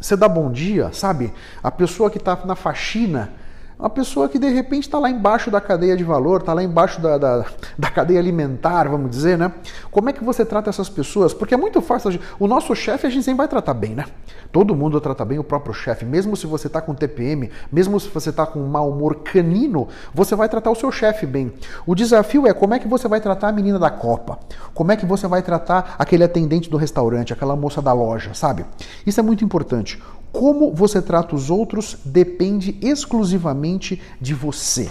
você 0.00 0.16
dá 0.16 0.28
bom 0.28 0.52
dia, 0.52 0.90
sabe? 0.92 1.32
A 1.60 1.70
pessoa 1.72 2.10
que 2.10 2.18
está 2.18 2.38
na 2.44 2.54
faxina, 2.54 3.32
uma 3.78 3.88
pessoa 3.88 4.28
que 4.28 4.38
de 4.38 4.48
repente 4.48 4.84
está 4.84 4.98
lá 4.98 5.08
embaixo 5.08 5.50
da 5.50 5.60
cadeia 5.60 5.96
de 5.96 6.02
valor, 6.02 6.40
está 6.40 6.52
lá 6.52 6.64
embaixo 6.64 7.00
da, 7.00 7.16
da, 7.16 7.44
da, 7.78 7.90
cadeia 7.90 8.18
alimentar, 8.18 8.88
vamos 8.88 9.08
dizer, 9.08 9.38
né? 9.38 9.52
Como 9.90 10.10
é 10.10 10.12
que 10.12 10.24
você 10.24 10.44
trata 10.44 10.68
essas 10.68 10.88
pessoas? 10.88 11.32
Porque 11.32 11.54
é 11.54 11.56
muito 11.56 11.80
fácil. 11.80 12.18
O 12.40 12.48
nosso 12.48 12.74
chefe 12.74 13.06
a 13.06 13.10
gente 13.10 13.22
sempre 13.22 13.38
vai 13.38 13.48
tratar 13.48 13.74
bem, 13.74 13.94
né? 13.94 14.06
Todo 14.50 14.74
mundo 14.74 15.00
trata 15.00 15.24
bem 15.24 15.38
o 15.38 15.44
próprio 15.44 15.72
chefe. 15.72 16.04
Mesmo 16.04 16.36
se 16.36 16.46
você 16.46 16.66
está 16.66 16.80
com 16.80 16.92
TPM, 16.92 17.50
mesmo 17.70 18.00
se 18.00 18.08
você 18.08 18.30
está 18.30 18.44
com 18.44 18.58
um 18.58 18.66
mau 18.66 18.90
humor 18.90 19.16
canino, 19.16 19.86
você 20.12 20.34
vai 20.34 20.48
tratar 20.48 20.70
o 20.70 20.74
seu 20.74 20.90
chefe 20.90 21.24
bem. 21.24 21.52
O 21.86 21.94
desafio 21.94 22.46
é 22.48 22.52
como 22.52 22.74
é 22.74 22.78
que 22.80 22.88
você 22.88 23.06
vai 23.06 23.20
tratar 23.20 23.48
a 23.48 23.52
menina 23.52 23.78
da 23.78 23.90
copa? 23.90 24.40
Como 24.74 24.90
é 24.90 24.96
que 24.96 25.06
você 25.06 25.28
vai 25.28 25.42
tratar 25.42 25.94
aquele 25.98 26.24
atendente 26.24 26.68
do 26.68 26.76
restaurante, 26.76 27.32
aquela 27.32 27.54
moça 27.54 27.80
da 27.80 27.92
loja, 27.92 28.34
sabe? 28.34 28.64
Isso 29.06 29.20
é 29.20 29.22
muito 29.22 29.44
importante. 29.44 30.02
Como 30.32 30.72
você 30.74 31.00
trata 31.00 31.34
os 31.34 31.50
outros 31.50 31.96
depende 32.04 32.78
exclusivamente 32.82 34.00
de 34.20 34.34
você. 34.34 34.90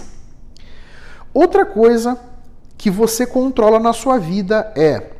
Outra 1.32 1.64
coisa 1.64 2.18
que 2.76 2.90
você 2.90 3.26
controla 3.26 3.78
na 3.78 3.92
sua 3.92 4.18
vida 4.18 4.72
é 4.76 5.12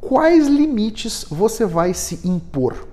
quais 0.00 0.46
limites 0.46 1.24
você 1.28 1.66
vai 1.66 1.92
se 1.92 2.26
impor. 2.26 2.88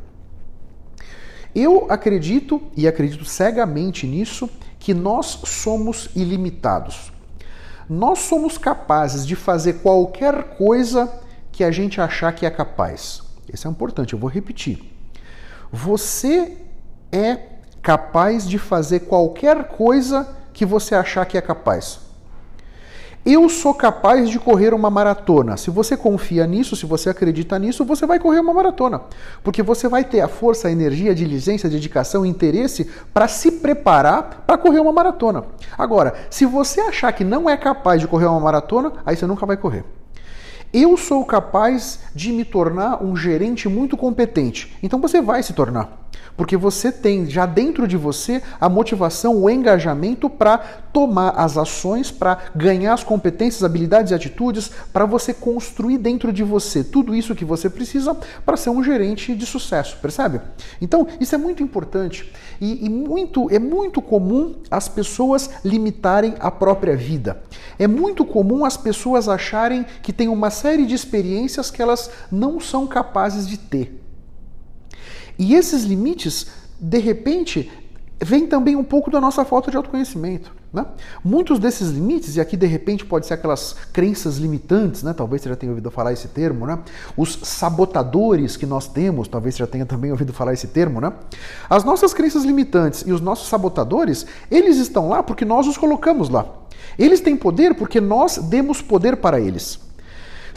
Eu 1.56 1.88
acredito, 1.90 2.62
e 2.76 2.88
acredito 2.88 3.26
cegamente 3.26 4.06
nisso, 4.06 4.50
que 4.80 4.94
nós 4.94 5.40
somos 5.46 6.10
ilimitados. 6.16 7.12
Nós 7.90 8.20
somos 8.20 8.58
capazes 8.58 9.26
de 9.26 9.36
fazer 9.36 9.74
qualquer 9.82 10.56
coisa 10.56 11.12
que 11.52 11.64
a 11.64 11.72
gente 11.72 12.00
achar 12.00 12.32
que 12.34 12.46
é 12.46 12.50
capaz. 12.50 13.24
Isso 13.52 13.68
é 13.68 13.72
importante, 13.72 14.14
eu 14.14 14.20
vou 14.20 14.30
repetir. 14.30 14.80
Você 15.72 16.58
é 17.12 17.38
capaz 17.82 18.48
de 18.48 18.58
fazer 18.58 19.02
qualquer 19.02 19.70
coisa 19.70 20.28
que 20.54 20.66
você 20.66 20.96
achar 20.96 21.26
que 21.26 21.38
é 21.38 21.42
capaz. 21.42 22.00
Eu 23.30 23.50
sou 23.50 23.74
capaz 23.74 24.30
de 24.30 24.40
correr 24.40 24.74
uma 24.74 24.90
maratona. 24.90 25.58
Se 25.58 25.70
você 25.70 25.98
confia 25.98 26.48
nisso, 26.48 26.78
se 26.78 26.86
você 26.86 27.10
acredita 27.10 27.60
nisso, 27.60 27.84
você 27.84 28.06
vai 28.06 28.20
correr 28.20 28.40
uma 28.40 28.54
maratona. 28.54 29.02
Porque 29.44 29.62
você 29.62 29.90
vai 29.90 30.06
ter 30.06 30.22
a 30.22 30.30
força, 30.30 30.70
a 30.70 30.72
energia, 30.72 31.12
a 31.12 31.14
diligência, 31.14 31.68
a 31.68 31.70
dedicação, 31.70 32.26
interesse 32.26 32.90
para 33.14 33.28
se 33.28 33.52
preparar 33.52 34.46
para 34.48 34.58
correr 34.58 34.80
uma 34.80 34.94
maratona. 34.94 35.44
Agora, 35.78 36.14
se 36.30 36.46
você 36.46 36.80
achar 36.80 37.12
que 37.12 37.26
não 37.26 37.50
é 37.50 37.58
capaz 37.58 38.00
de 38.00 38.08
correr 38.08 38.28
uma 38.28 38.40
maratona, 38.40 38.94
aí 39.06 39.18
você 39.18 39.28
nunca 39.28 39.46
vai 39.46 39.58
correr. 39.58 39.84
Eu 40.74 40.96
sou 40.96 41.26
capaz 41.26 42.00
de 42.16 42.32
me 42.32 42.46
tornar 42.46 43.04
um 43.04 43.14
gerente 43.14 43.68
muito 43.68 43.98
competente. 43.98 44.74
Então 44.82 45.02
você 45.02 45.22
vai 45.22 45.44
se 45.44 45.52
tornar 45.52 46.07
porque 46.36 46.56
você 46.56 46.92
tem 46.92 47.30
já 47.30 47.46
dentro 47.46 47.88
de 47.88 47.98
você 47.98 48.42
a 48.62 48.70
motivação, 48.70 49.36
o 49.36 49.50
engajamento 49.50 50.30
para 50.30 50.58
tomar 50.94 51.30
as 51.32 51.58
ações, 51.58 52.12
para 52.12 52.38
ganhar 52.56 52.94
as 52.94 53.04
competências, 53.04 53.64
habilidades 53.64 54.12
e 54.12 54.16
atitudes, 54.16 54.72
para 54.94 55.06
você 55.06 55.34
construir 55.34 55.98
dentro 55.98 56.32
de 56.32 56.44
você 56.44 56.84
tudo 56.84 57.16
isso 57.16 57.36
que 57.36 57.44
você 57.44 57.70
precisa 57.70 58.16
para 58.46 58.58
ser 58.58 58.70
um 58.70 58.84
gerente 58.84 59.36
de 59.36 59.46
sucesso, 59.46 59.98
percebe? 60.02 60.40
Então, 60.80 61.08
isso 61.20 61.34
é 61.34 61.38
muito 61.38 61.64
importante 61.64 62.32
e, 62.62 62.86
e 62.86 62.90
muito 62.90 63.48
é 63.52 63.60
muito 63.60 64.02
comum 64.02 64.56
as 64.70 64.88
pessoas 64.88 65.50
limitarem 65.64 66.36
a 66.40 66.52
própria 66.52 66.96
vida. 66.96 67.42
É 67.80 67.88
muito 67.88 68.26
comum 68.26 68.66
as 68.66 68.78
pessoas 68.78 69.28
acharem 69.28 69.86
que 70.02 70.14
tem 70.14 70.28
uma 70.28 70.50
série 70.50 70.86
de 70.86 70.94
experiências 70.94 71.72
que 71.72 71.82
elas 71.82 72.10
não 72.32 72.60
são 72.60 72.88
capazes 72.88 73.48
de 73.48 73.58
ter. 73.58 74.07
E 75.38 75.54
esses 75.54 75.84
limites, 75.84 76.48
de 76.80 76.98
repente, 77.00 77.72
vem 78.20 78.48
também 78.48 78.76
um 78.76 78.84
pouco 78.84 79.12
da 79.12 79.22
nossa 79.22 79.46
falta 79.46 79.70
de 79.70 79.78
autoconhecimento. 79.78 80.52
Né? 80.74 80.86
Muitos 81.24 81.60
desses 81.60 81.90
limites, 81.90 82.36
e 82.36 82.42
aqui 82.42 82.58
de 82.58 82.66
repente 82.66 83.06
pode 83.06 83.26
ser 83.26 83.36
aquelas 83.36 83.76
crenças 83.94 84.38
limitantes, 84.38 85.02
né? 85.04 85.14
talvez 85.14 85.42
você 85.42 85.50
já 85.50 85.56
tenha 85.56 85.72
ouvido 85.72 85.90
falar 85.90 86.14
esse 86.14 86.28
termo, 86.28 86.66
né? 86.66 86.80
os 87.16 87.40
sabotadores 87.44 88.58
que 88.58 88.66
nós 88.66 88.88
temos, 88.88 89.28
talvez 89.28 89.56
você 89.56 89.60
já 89.60 89.68
tenha 89.68 89.86
também 89.86 90.12
ouvido 90.12 90.34
falar 90.34 90.54
esse 90.54 90.68
termo. 90.68 91.00
Né? 91.00 91.14
As 91.70 91.84
nossas 91.84 92.14
crenças 92.14 92.44
limitantes 92.44 93.04
e 93.06 93.12
os 93.12 93.22
nossos 93.22 93.48
sabotadores, 93.48 94.26
eles 94.52 94.78
estão 94.78 95.08
lá 95.10 95.24
porque 95.24 95.46
nós 95.46 95.68
os 95.68 95.78
colocamos 95.78 96.30
lá. 96.30 96.46
Eles 96.98 97.22
têm 97.22 97.38
poder 97.38 97.76
porque 97.76 98.02
nós 98.02 98.38
demos 98.38 98.82
poder 98.82 99.18
para 99.18 99.40
eles. 99.40 99.80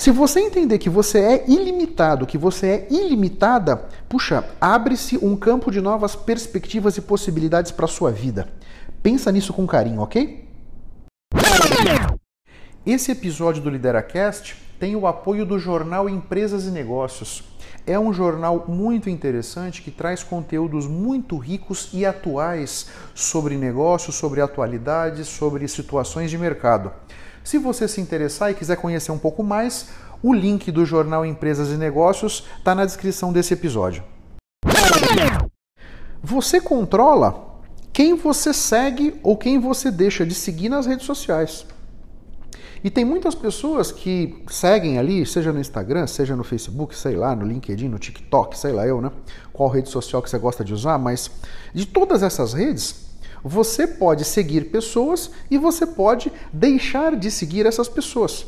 Se 0.01 0.11
você 0.11 0.41
entender 0.41 0.79
que 0.79 0.89
você 0.89 1.19
é 1.19 1.45
ilimitado, 1.47 2.27
que 2.27 2.39
você 2.39 2.67
é 2.67 2.87
ilimitada, 2.89 3.87
puxa, 4.09 4.43
abre-se 4.59 5.19
um 5.19 5.37
campo 5.37 5.71
de 5.71 5.79
novas 5.79 6.17
perspectivas 6.17 6.97
e 6.97 7.03
possibilidades 7.03 7.71
para 7.71 7.85
a 7.85 7.89
sua 7.89 8.11
vida. 8.11 8.49
Pensa 9.03 9.31
nisso 9.31 9.53
com 9.53 9.67
carinho, 9.67 10.01
ok? 10.01 10.49
Esse 12.87 13.13
episódio 13.13 13.63
do 13.63 13.69
LideraCast 13.69 14.57
tem 14.79 14.97
o 14.97 15.07
apoio 15.07 15.45
do 15.45 15.59
jornal 15.59 16.09
Empresas 16.09 16.65
e 16.65 16.71
Negócios. 16.71 17.45
É 17.87 17.99
um 17.99 18.11
jornal 18.11 18.65
muito 18.69 19.11
interessante 19.11 19.83
que 19.83 19.91
traz 19.91 20.23
conteúdos 20.23 20.87
muito 20.87 21.37
ricos 21.37 21.91
e 21.93 22.07
atuais 22.07 22.89
sobre 23.15 23.55
negócios, 23.59 24.15
sobre 24.15 24.41
atualidades, 24.41 25.29
sobre 25.29 25.69
situações 25.69 26.31
de 26.31 26.39
mercado. 26.39 26.91
Se 27.51 27.59
você 27.59 27.89
se 27.89 28.01
interessar 28.01 28.53
e 28.53 28.55
quiser 28.55 28.77
conhecer 28.77 29.11
um 29.11 29.19
pouco 29.19 29.43
mais, 29.43 29.89
o 30.23 30.33
link 30.33 30.71
do 30.71 30.87
jornal 30.87 31.27
Empresas 31.27 31.71
e 31.71 31.77
Negócios 31.77 32.45
está 32.57 32.77
na 32.77 32.85
descrição 32.85 33.33
desse 33.33 33.53
episódio. 33.53 34.05
Você 36.23 36.61
controla 36.61 37.61
quem 37.93 38.15
você 38.15 38.55
segue 38.55 39.19
ou 39.21 39.37
quem 39.37 39.59
você 39.59 39.91
deixa 39.91 40.25
de 40.25 40.33
seguir 40.33 40.69
nas 40.69 40.87
redes 40.87 41.05
sociais. 41.05 41.67
E 42.85 42.89
tem 42.89 43.05
muitas 43.05 43.35
pessoas 43.35 43.91
que 43.91 44.45
seguem 44.49 44.97
ali, 44.97 45.27
seja 45.27 45.53
no 45.53 45.59
Instagram, 45.59 46.07
seja 46.07 46.37
no 46.37 46.45
Facebook, 46.45 46.95
sei 46.95 47.17
lá, 47.17 47.35
no 47.35 47.45
LinkedIn, 47.45 47.89
no 47.89 47.99
TikTok, 47.99 48.57
sei 48.57 48.71
lá 48.71 48.87
eu, 48.87 49.01
né? 49.01 49.11
Qual 49.53 49.69
rede 49.69 49.89
social 49.89 50.23
que 50.23 50.31
você 50.31 50.39
gosta 50.39 50.63
de 50.63 50.73
usar, 50.73 50.99
mas 50.99 51.29
de 51.75 51.85
todas 51.85 52.23
essas 52.23 52.53
redes, 52.53 53.10
você 53.43 53.87
pode 53.87 54.25
seguir 54.25 54.67
pessoas 54.67 55.31
e 55.51 55.59
você 55.59 55.87
pode 55.87 56.33
deixar 56.53 57.17
de 57.17 57.31
seguir 57.31 57.67
essas 57.67 57.89
pessoas. 57.89 58.47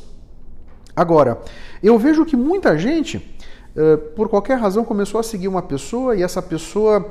Agora, 0.94 1.40
eu 1.82 1.98
vejo 1.98 2.24
que 2.24 2.36
muita 2.36 2.76
gente, 2.76 3.36
eh, 3.74 3.96
por 3.96 4.28
qualquer 4.28 4.58
razão, 4.58 4.84
começou 4.84 5.18
a 5.18 5.22
seguir 5.22 5.48
uma 5.48 5.62
pessoa 5.62 6.14
e 6.14 6.22
essa 6.22 6.42
pessoa, 6.42 7.10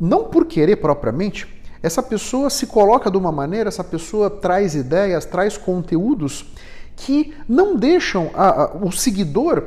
não 0.00 0.24
por 0.24 0.46
querer 0.46 0.76
propriamente, 0.76 1.46
essa 1.82 2.02
pessoa 2.02 2.50
se 2.50 2.66
coloca 2.66 3.10
de 3.10 3.16
uma 3.16 3.30
maneira, 3.30 3.68
essa 3.68 3.84
pessoa 3.84 4.28
traz 4.28 4.74
ideias, 4.74 5.24
traz 5.24 5.56
conteúdos 5.56 6.44
que 6.96 7.32
não 7.48 7.76
deixam 7.76 8.30
a, 8.34 8.64
a, 8.64 8.76
o 8.76 8.90
seguidor 8.90 9.62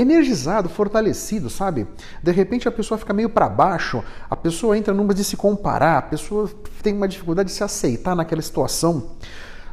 energizado, 0.00 0.68
fortalecido, 0.68 1.50
sabe? 1.50 1.86
De 2.22 2.30
repente 2.30 2.68
a 2.68 2.72
pessoa 2.72 2.98
fica 2.98 3.12
meio 3.12 3.28
para 3.28 3.48
baixo, 3.48 4.02
a 4.30 4.36
pessoa 4.36 4.76
entra 4.76 4.94
numa 4.94 5.12
de 5.12 5.24
se 5.24 5.36
comparar, 5.36 5.98
a 5.98 6.02
pessoa 6.02 6.50
tem 6.82 6.94
uma 6.94 7.08
dificuldade 7.08 7.48
de 7.48 7.54
se 7.54 7.64
aceitar 7.64 8.14
naquela 8.14 8.42
situação. 8.42 9.10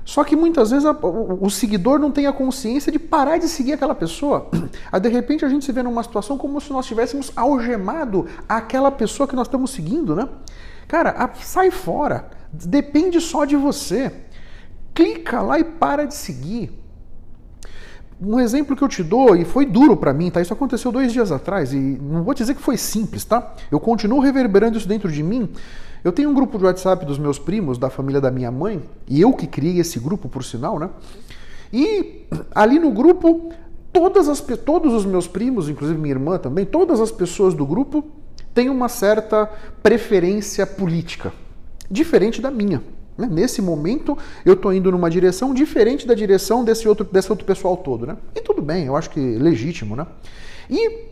Só 0.05 0.23
que 0.23 0.35
muitas 0.35 0.69
vezes 0.69 0.85
a, 0.85 0.91
o, 0.91 1.45
o, 1.45 1.49
seguidor 1.49 1.97
não 1.97 2.11
tem 2.11 2.27
a 2.27 2.33
consciência 2.33 2.91
de 2.91 2.99
parar 2.99 3.39
de 3.39 3.47
seguir 3.47 3.73
aquela 3.73 3.95
pessoa. 3.95 4.49
Aí 4.91 4.99
de 5.01 5.09
repente 5.09 5.43
a 5.43 5.49
gente 5.49 5.65
se 5.65 5.71
vê 5.71 5.81
numa 5.81 6.03
situação 6.03 6.37
como 6.37 6.61
se 6.61 6.71
nós 6.71 6.85
tivéssemos 6.85 7.31
algemado 7.35 8.27
aquela 8.47 8.91
pessoa 8.91 9.27
que 9.27 9.35
nós 9.35 9.47
estamos 9.47 9.71
seguindo, 9.71 10.15
né? 10.15 10.29
Cara, 10.87 11.09
a, 11.11 11.33
sai 11.33 11.71
fora. 11.71 12.29
Depende 12.53 13.19
só 13.19 13.45
de 13.45 13.55
você. 13.55 14.11
Clica 14.93 15.41
lá 15.41 15.59
e 15.59 15.63
para 15.63 16.05
de 16.05 16.13
seguir. 16.13 16.84
Um 18.21 18.39
exemplo 18.39 18.75
que 18.75 18.83
eu 18.83 18.87
te 18.87 19.03
dou, 19.03 19.35
e 19.35 19.43
foi 19.43 19.65
duro 19.65 19.97
para 19.97 20.13
mim, 20.13 20.31
tá? 20.31 20.41
Isso 20.41 20.53
aconteceu 20.53 20.91
dois 20.91 21.11
dias 21.11 21.31
atrás, 21.31 21.73
e 21.73 21.77
não 21.77 22.23
vou 22.23 22.33
dizer 22.33 22.55
que 22.55 22.61
foi 22.61 22.77
simples, 22.77 23.25
tá? 23.25 23.53
Eu 23.69 23.79
continuo 23.79 24.19
reverberando 24.19 24.77
isso 24.77 24.87
dentro 24.87 25.11
de 25.11 25.21
mim. 25.21 25.49
Eu 26.03 26.13
tenho 26.13 26.29
um 26.29 26.33
grupo 26.33 26.57
de 26.57 26.63
WhatsApp 26.63 27.05
dos 27.05 27.17
meus 27.17 27.37
primos, 27.37 27.77
da 27.77 27.89
família 27.89 28.21
da 28.21 28.31
minha 28.31 28.51
mãe, 28.51 28.81
e 29.07 29.19
eu 29.19 29.33
que 29.33 29.47
criei 29.47 29.79
esse 29.79 29.99
grupo, 29.99 30.29
por 30.29 30.43
sinal, 30.43 30.79
né? 30.79 30.89
E 31.73 32.25
ali 32.53 32.79
no 32.79 32.91
grupo, 32.91 33.51
todas 33.91 34.29
as, 34.29 34.39
todos 34.39 34.93
os 34.93 35.05
meus 35.05 35.27
primos, 35.27 35.67
inclusive 35.67 35.99
minha 35.99 36.13
irmã 36.13 36.37
também, 36.37 36.65
todas 36.65 37.01
as 37.01 37.11
pessoas 37.11 37.53
do 37.53 37.65
grupo 37.65 38.05
têm 38.53 38.69
uma 38.69 38.87
certa 38.87 39.49
preferência 39.83 40.65
política, 40.65 41.33
diferente 41.91 42.41
da 42.41 42.49
minha. 42.49 42.81
Né? 43.17 43.27
Nesse 43.29 43.61
momento, 43.61 44.17
eu 44.45 44.53
estou 44.53 44.73
indo 44.73 44.91
numa 44.91 45.09
direção 45.09 45.53
diferente 45.53 46.05
da 46.05 46.13
direção 46.13 46.63
desse 46.63 46.87
outro, 46.87 47.05
desse 47.05 47.29
outro 47.29 47.45
pessoal 47.45 47.77
todo. 47.77 48.05
Né? 48.05 48.17
E 48.35 48.41
tudo 48.41 48.61
bem, 48.61 48.85
eu 48.85 48.95
acho 48.95 49.09
que 49.09 49.19
legítimo. 49.19 49.95
Né? 49.95 50.05
E, 50.69 51.05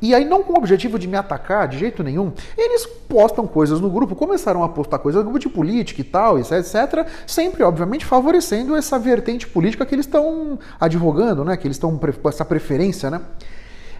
e 0.00 0.14
aí, 0.14 0.24
não 0.24 0.42
com 0.42 0.52
o 0.52 0.56
objetivo 0.56 0.98
de 0.98 1.08
me 1.08 1.16
atacar 1.16 1.68
de 1.68 1.78
jeito 1.78 2.02
nenhum, 2.02 2.32
eles 2.56 2.86
postam 3.08 3.46
coisas 3.46 3.80
no 3.80 3.88
grupo, 3.88 4.14
começaram 4.14 4.62
a 4.62 4.68
postar 4.68 4.98
coisas 4.98 5.24
no 5.24 5.30
grupo 5.30 5.38
de 5.38 5.48
política 5.48 6.00
e 6.00 6.04
tal, 6.04 6.38
etc, 6.38 7.06
sempre, 7.26 7.62
obviamente, 7.62 8.04
favorecendo 8.04 8.74
essa 8.74 8.98
vertente 8.98 9.46
política 9.46 9.86
que 9.86 9.94
eles 9.94 10.06
estão 10.06 10.58
advogando, 10.80 11.44
né? 11.44 11.56
que 11.56 11.66
eles 11.66 11.76
estão 11.76 11.98
essa 12.26 12.44
preferência. 12.44 13.10
Né? 13.10 13.20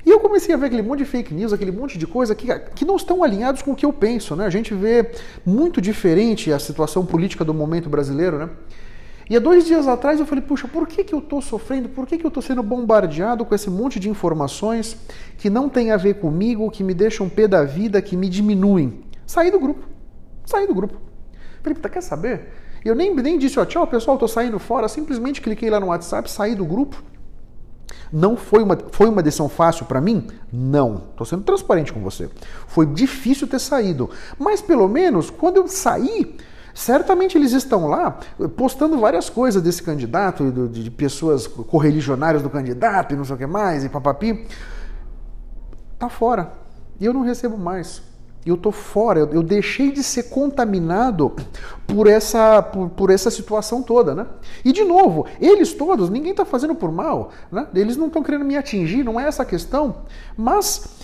E 0.05 0.11
eu 0.11 0.19
comecei 0.19 0.53
a 0.55 0.59
ver 0.59 0.67
aquele 0.67 0.83
monte 0.83 0.99
de 0.99 1.05
fake 1.05 1.33
news, 1.33 1.53
aquele 1.53 1.71
monte 1.71 1.97
de 1.97 2.07
coisa 2.07 2.35
que, 2.35 2.53
que 2.75 2.85
não 2.85 2.97
estão 2.97 3.23
alinhados 3.23 3.63
com 3.63 3.71
o 3.71 3.77
que 3.77 3.87
eu 3.87 3.93
penso. 3.93 4.35
Né? 4.35 4.45
A 4.45 4.51
gente 4.51 4.75
vê 4.75 5.11
muito 5.47 5.81
diferente 5.81 6.53
a 6.53 6.59
situação 6.59 7.07
política 7.07 7.45
do 7.45 7.55
momento 7.55 7.89
brasileiro. 7.89 8.39
Né? 8.39 8.51
E 9.31 9.37
há 9.37 9.39
dois 9.39 9.65
dias 9.65 9.87
atrás 9.87 10.19
eu 10.19 10.27
falei, 10.27 10.43
puxa, 10.43 10.67
por 10.67 10.89
que, 10.89 11.05
que 11.05 11.15
eu 11.15 11.21
estou 11.21 11.41
sofrendo? 11.41 11.89
Por 11.89 12.05
que, 12.05 12.19
que 12.19 12.27
eu 12.27 12.29
estou 12.29 12.43
sendo 12.43 12.65
bombardeado 12.65 13.45
com 13.45 13.55
esse 13.55 13.71
monte 13.71 14.01
de 14.01 14.11
informações 14.11 14.97
que 15.39 15.49
não 15.49 15.69
tem 15.69 15.93
a 15.93 15.97
ver 15.97 16.15
comigo, 16.15 16.69
que 16.69 16.83
me 16.83 16.95
deixam 16.95 17.29
pé 17.29 17.47
da 17.47 17.63
vida, 17.63 18.03
que 18.03 18.17
me 18.17 18.29
diminuem? 18.29 19.05
Saí 19.25 19.53
do 19.53 19.61
grupo. 19.61 19.87
Saí 20.45 20.67
do 20.67 20.75
grupo. 20.75 21.01
Falei, 21.63 21.79
quer 21.79 22.03
saber? 22.03 22.49
Eu 22.85 22.97
nem, 22.97 23.15
nem 23.15 23.39
disse, 23.39 23.61
ó, 23.61 23.65
tchau, 23.65 23.87
pessoal, 23.87 24.17
estou 24.17 24.29
saindo 24.29 24.59
fora. 24.59 24.89
Simplesmente 24.89 25.41
cliquei 25.41 25.71
lá 25.71 25.79
no 25.79 25.87
WhatsApp, 25.87 26.29
saí 26.29 26.57
do 26.57 26.65
grupo 26.65 27.12
não 28.13 28.37
foi 28.37 28.63
uma, 28.63 28.79
foi 28.91 29.09
uma 29.09 29.23
decisão 29.23 29.49
fácil 29.49 29.87
para 29.87 30.01
mim? 30.01 30.27
Não. 30.53 31.05
Estou 31.11 31.27
sendo 31.27 31.43
transparente 31.43 31.93
com 31.93 32.01
você. 32.01 32.31
Foi 32.67 32.87
difícil 32.87 33.47
ter 33.47 33.59
saído. 33.59 34.11
Mas 34.39 34.61
pelo 34.61 34.89
menos, 34.89 35.31
quando 35.31 35.57
eu 35.57 35.69
saí, 35.69 36.37
certamente 36.75 37.37
eles 37.37 37.53
estão 37.53 37.87
lá 37.87 38.19
postando 38.57 38.99
várias 38.99 39.29
coisas 39.31 39.63
desse 39.63 39.83
candidato, 39.83 40.51
de, 40.51 40.85
de 40.85 40.91
pessoas 40.91 41.47
correligionárias 41.47 42.43
do 42.43 42.51
candidato 42.51 43.15
e 43.15 43.17
não 43.17 43.25
sei 43.25 43.35
o 43.35 43.39
que 43.39 43.47
mais, 43.47 43.85
e 43.85 43.89
papapi. 43.89 44.47
Tá 45.99 46.09
fora. 46.09 46.53
E 47.01 47.05
eu 47.05 47.13
não 47.13 47.23
recebo 47.23 47.57
mais 47.57 48.12
eu 48.45 48.57
tô 48.57 48.73
fora, 48.73 49.21
eu, 49.21 49.29
eu, 49.29 49.43
deixei 49.43 49.93
de 49.93 50.03
ser 50.03 50.25
contaminado 50.25 51.33
por 51.87 52.07
essa, 52.07 52.61
por, 52.61 52.89
por, 52.91 53.11
essa 53.11 53.31
situação 53.31 53.83
toda, 53.83 54.15
né? 54.15 54.27
E 54.65 54.73
de 54.73 54.83
novo, 54.83 55.27
eles 55.41 55.73
todos, 55.73 56.11
ninguém 56.11 56.33
está 56.33 56.45
fazendo 56.45 56.75
por 56.75 56.91
mal, 56.91 57.31
né? 57.51 57.69
Eles 57.75 57.97
não 57.97 58.09
estão 58.09 58.23
querendo 58.23 58.45
me 58.45 58.57
atingir, 58.57 59.05
não 59.05 59.21
é 59.21 59.29
essa 59.29 59.45
a 59.45 59.47
questão, 59.47 59.99
mas 60.37 60.99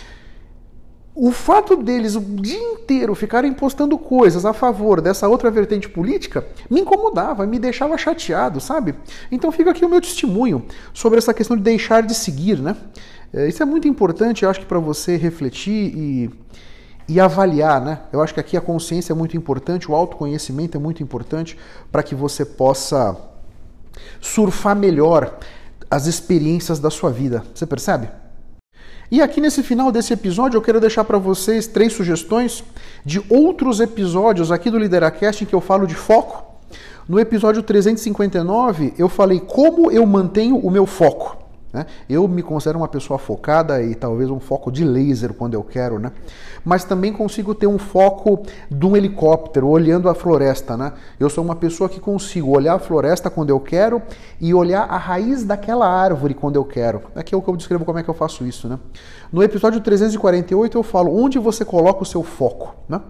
o 1.21 1.33
fato 1.33 1.77
deles 1.77 2.15
o 2.15 2.21
dia 2.21 2.59
inteiro 2.59 3.13
ficarem 3.13 3.53
postando 3.53 3.99
coisas 3.99 4.45
a 4.45 4.53
favor 4.53 5.01
dessa 5.01 5.27
outra 5.27 5.51
vertente 5.51 5.89
política 5.89 6.47
me 6.71 6.81
incomodava, 6.81 7.45
me 7.45 7.59
deixava 7.59 7.99
chateado, 7.99 8.61
sabe? 8.61 8.95
Então 9.31 9.51
fica 9.51 9.73
aqui 9.73 9.85
o 9.85 9.89
meu 9.89 10.01
testemunho 10.01 10.65
sobre 10.95 11.19
essa 11.19 11.35
questão 11.35 11.57
de 11.57 11.63
deixar 11.63 12.03
de 12.03 12.15
seguir, 12.15 12.61
né? 12.61 12.77
É, 13.33 13.49
isso 13.49 13.63
é 13.63 13.67
muito 13.67 13.89
importante, 13.89 14.45
eu 14.45 14.51
acho 14.51 14.61
que 14.61 14.67
para 14.67 14.79
você 14.79 15.17
refletir 15.17 15.93
e 15.97 16.31
e 17.09 17.19
avaliar, 17.19 17.81
né? 17.81 18.01
Eu 18.13 18.21
acho 18.21 18.35
que 18.35 18.41
aqui 18.41 18.57
a 18.57 18.61
consciência 18.61 19.13
é 19.13 19.17
muito 19.17 19.37
importante, 19.37 19.91
o 19.91 19.95
autoconhecimento 19.95 20.77
é 20.77 20.81
muito 20.81 21.03
importante 21.03 21.57
para 21.91 22.03
que 22.03 22.15
você 22.15 22.45
possa 22.45 23.17
surfar 24.21 24.77
melhor 24.77 25.39
as 25.91 26.07
experiências 26.07 26.79
da 26.79 26.91
sua 26.91 27.11
vida. 27.11 27.43
Você 27.55 27.67
percebe? 27.67 28.11
E 29.11 29.23
aqui 29.23 29.41
nesse 29.41 29.63
final 29.63 29.91
desse 29.91 30.13
episódio 30.13 30.59
eu 30.59 30.63
quero 30.63 30.81
deixar 30.81 31.03
para 31.03 31.17
vocês 31.17 31.67
três 31.67 31.95
sugestões 31.95 32.63
de 33.07 33.25
outros 33.31 33.81
episódios 33.81 34.53
aqui 34.53 34.71
do 34.71 34.79
Lideracast 34.79 35.43
em 35.43 35.47
que 35.47 35.55
eu 35.55 35.63
falo 35.63 35.87
de 35.87 35.95
foco. 35.95 36.45
No 37.09 37.19
episódio 37.19 37.63
359 37.63 38.93
eu 38.99 39.09
falei 39.09 39.41
como 39.41 39.91
eu 39.91 40.05
mantenho 40.05 40.59
o 40.59 40.71
meu 40.71 40.85
foco. 40.85 41.48
Né? 41.73 41.85
Eu 42.09 42.27
me 42.27 42.43
considero 42.43 42.79
uma 42.79 42.89
pessoa 42.89 43.19
focada 43.19 43.83
e 43.83 43.95
talvez 43.95 44.31
um 44.31 44.41
foco 44.41 44.73
de 44.73 44.85
laser 44.85 45.35
quando 45.35 45.55
eu 45.55 45.63
quero, 45.63 45.99
né? 45.99 46.13
mas 46.65 46.85
também 46.85 47.13
consigo 47.13 47.55
ter 47.55 47.67
um 47.67 47.79
foco 47.79 48.43
de 48.71 48.87
um 48.87 48.97
helicóptero 48.97 49.69
olhando 49.69 50.09
a 50.09 50.15
floresta. 50.15 50.77
Né? 50.77 50.93
Eu 51.21 51.29
sou 51.29 51.45
uma 51.45 51.55
pessoa 51.55 51.89
que 51.89 52.01
consigo 52.01 52.57
olhar 52.57 52.75
a 52.75 52.79
floresta 52.79 53.29
quando 53.29 53.51
eu 53.51 53.61
quero 53.61 54.03
e 54.41 54.55
olhar 54.55 54.85
a 54.85 54.97
raiz 54.97 55.45
daquela 55.45 55.87
árvore 55.87 56.35
quando 56.35 56.57
eu 56.57 56.65
quero. 56.65 57.03
Aqui 57.15 57.35
é 57.35 57.39
o 57.39 57.43
que 57.43 57.49
eu 57.49 57.57
descrevo 57.57 57.85
como 57.85 57.99
é 57.99 58.03
que 58.03 58.09
eu 58.09 58.15
faço 58.15 58.47
isso. 58.47 58.69
Né? 58.69 58.79
No 59.31 59.43
episódio 59.43 59.81
348 59.81 60.79
eu 60.79 60.83
falo 60.83 61.15
onde 61.15 61.39
você 61.39 61.65
coloca 61.65 62.03
o 62.03 62.07
seu 62.07 62.23
foco. 62.23 62.75
Né? 62.89 63.01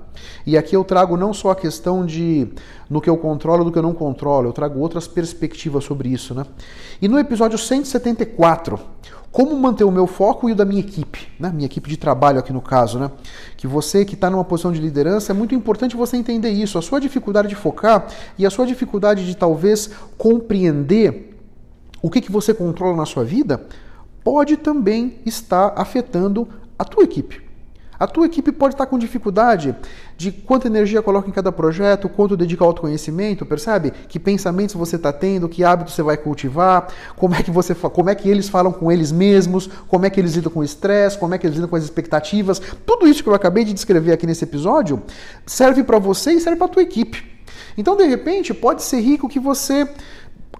E 0.44 0.58
aqui 0.58 0.74
eu 0.74 0.82
trago 0.82 1.16
não 1.16 1.32
só 1.32 1.50
a 1.50 1.56
questão 1.56 2.04
de 2.04 2.48
no 2.90 3.00
que 3.00 3.10
eu 3.10 3.16
controlo 3.16 3.64
do 3.64 3.70
que 3.70 3.78
eu 3.78 3.82
não 3.82 3.92
controlo, 3.92 4.48
eu 4.48 4.52
trago 4.52 4.80
outras 4.80 5.06
perspectivas 5.06 5.84
sobre 5.84 6.08
isso. 6.08 6.34
Né? 6.34 6.44
E 7.00 7.08
no 7.08 7.18
episódio 7.18 7.58
174, 7.58 8.47
como 9.30 9.56
manter 9.56 9.84
o 9.84 9.90
meu 9.90 10.06
foco 10.06 10.48
e 10.48 10.52
o 10.52 10.54
da 10.54 10.64
minha 10.64 10.80
equipe, 10.80 11.28
né? 11.38 11.50
minha 11.54 11.66
equipe 11.66 11.88
de 11.88 11.96
trabalho 11.96 12.38
aqui 12.38 12.52
no 12.52 12.60
caso, 12.60 12.98
né? 12.98 13.10
Que 13.56 13.66
você 13.66 14.04
que 14.04 14.14
está 14.14 14.30
numa 14.30 14.44
posição 14.44 14.72
de 14.72 14.80
liderança, 14.80 15.32
é 15.32 15.34
muito 15.34 15.54
importante 15.54 15.96
você 15.96 16.16
entender 16.16 16.50
isso, 16.50 16.78
a 16.78 16.82
sua 16.82 17.00
dificuldade 17.00 17.48
de 17.48 17.54
focar 17.54 18.08
e 18.38 18.46
a 18.46 18.50
sua 18.50 18.66
dificuldade 18.66 19.26
de 19.26 19.36
talvez 19.36 19.90
compreender 20.16 21.36
o 22.02 22.10
que, 22.10 22.20
que 22.20 22.32
você 22.32 22.54
controla 22.54 22.96
na 22.96 23.04
sua 23.04 23.24
vida, 23.24 23.62
pode 24.24 24.56
também 24.56 25.18
estar 25.26 25.72
afetando 25.76 26.48
a 26.78 26.84
tua 26.84 27.04
equipe. 27.04 27.47
A 27.98 28.06
tua 28.06 28.26
equipe 28.26 28.52
pode 28.52 28.74
estar 28.74 28.86
com 28.86 28.96
dificuldade 28.96 29.74
de 30.16 30.30
quanta 30.30 30.68
energia 30.68 31.02
coloca 31.02 31.28
em 31.28 31.32
cada 31.32 31.50
projeto, 31.50 32.08
quanto 32.08 32.36
dedica 32.36 32.62
ao 32.62 32.68
autoconhecimento, 32.68 33.44
percebe? 33.44 33.92
Que 34.08 34.20
pensamentos 34.20 34.76
você 34.76 34.96
está 34.96 35.12
tendo, 35.12 35.48
que 35.48 35.64
hábitos 35.64 35.94
você 35.94 36.02
vai 36.02 36.16
cultivar, 36.16 36.88
como 37.16 37.34
é 37.34 37.42
que 37.42 37.50
você, 37.50 37.74
como 37.74 38.08
é 38.08 38.14
que 38.14 38.28
eles 38.28 38.48
falam 38.48 38.70
com 38.70 38.92
eles 38.92 39.10
mesmos, 39.10 39.68
como 39.88 40.06
é 40.06 40.10
que 40.10 40.20
eles 40.20 40.34
lidam 40.34 40.52
com 40.52 40.60
o 40.60 40.64
estresse, 40.64 41.18
como 41.18 41.34
é 41.34 41.38
que 41.38 41.46
eles 41.46 41.56
lidam 41.56 41.68
com 41.68 41.76
as 41.76 41.84
expectativas. 41.84 42.60
Tudo 42.86 43.08
isso 43.08 43.22
que 43.22 43.28
eu 43.28 43.34
acabei 43.34 43.64
de 43.64 43.72
descrever 43.72 44.12
aqui 44.12 44.26
nesse 44.26 44.44
episódio 44.44 45.02
serve 45.44 45.82
para 45.82 45.98
você 45.98 46.32
e 46.32 46.40
serve 46.40 46.56
para 46.56 46.66
a 46.66 46.70
tua 46.70 46.82
equipe. 46.82 47.38
Então, 47.76 47.96
de 47.96 48.04
repente, 48.04 48.52
pode 48.54 48.82
ser 48.82 49.00
rico 49.00 49.28
que 49.28 49.38
você 49.38 49.88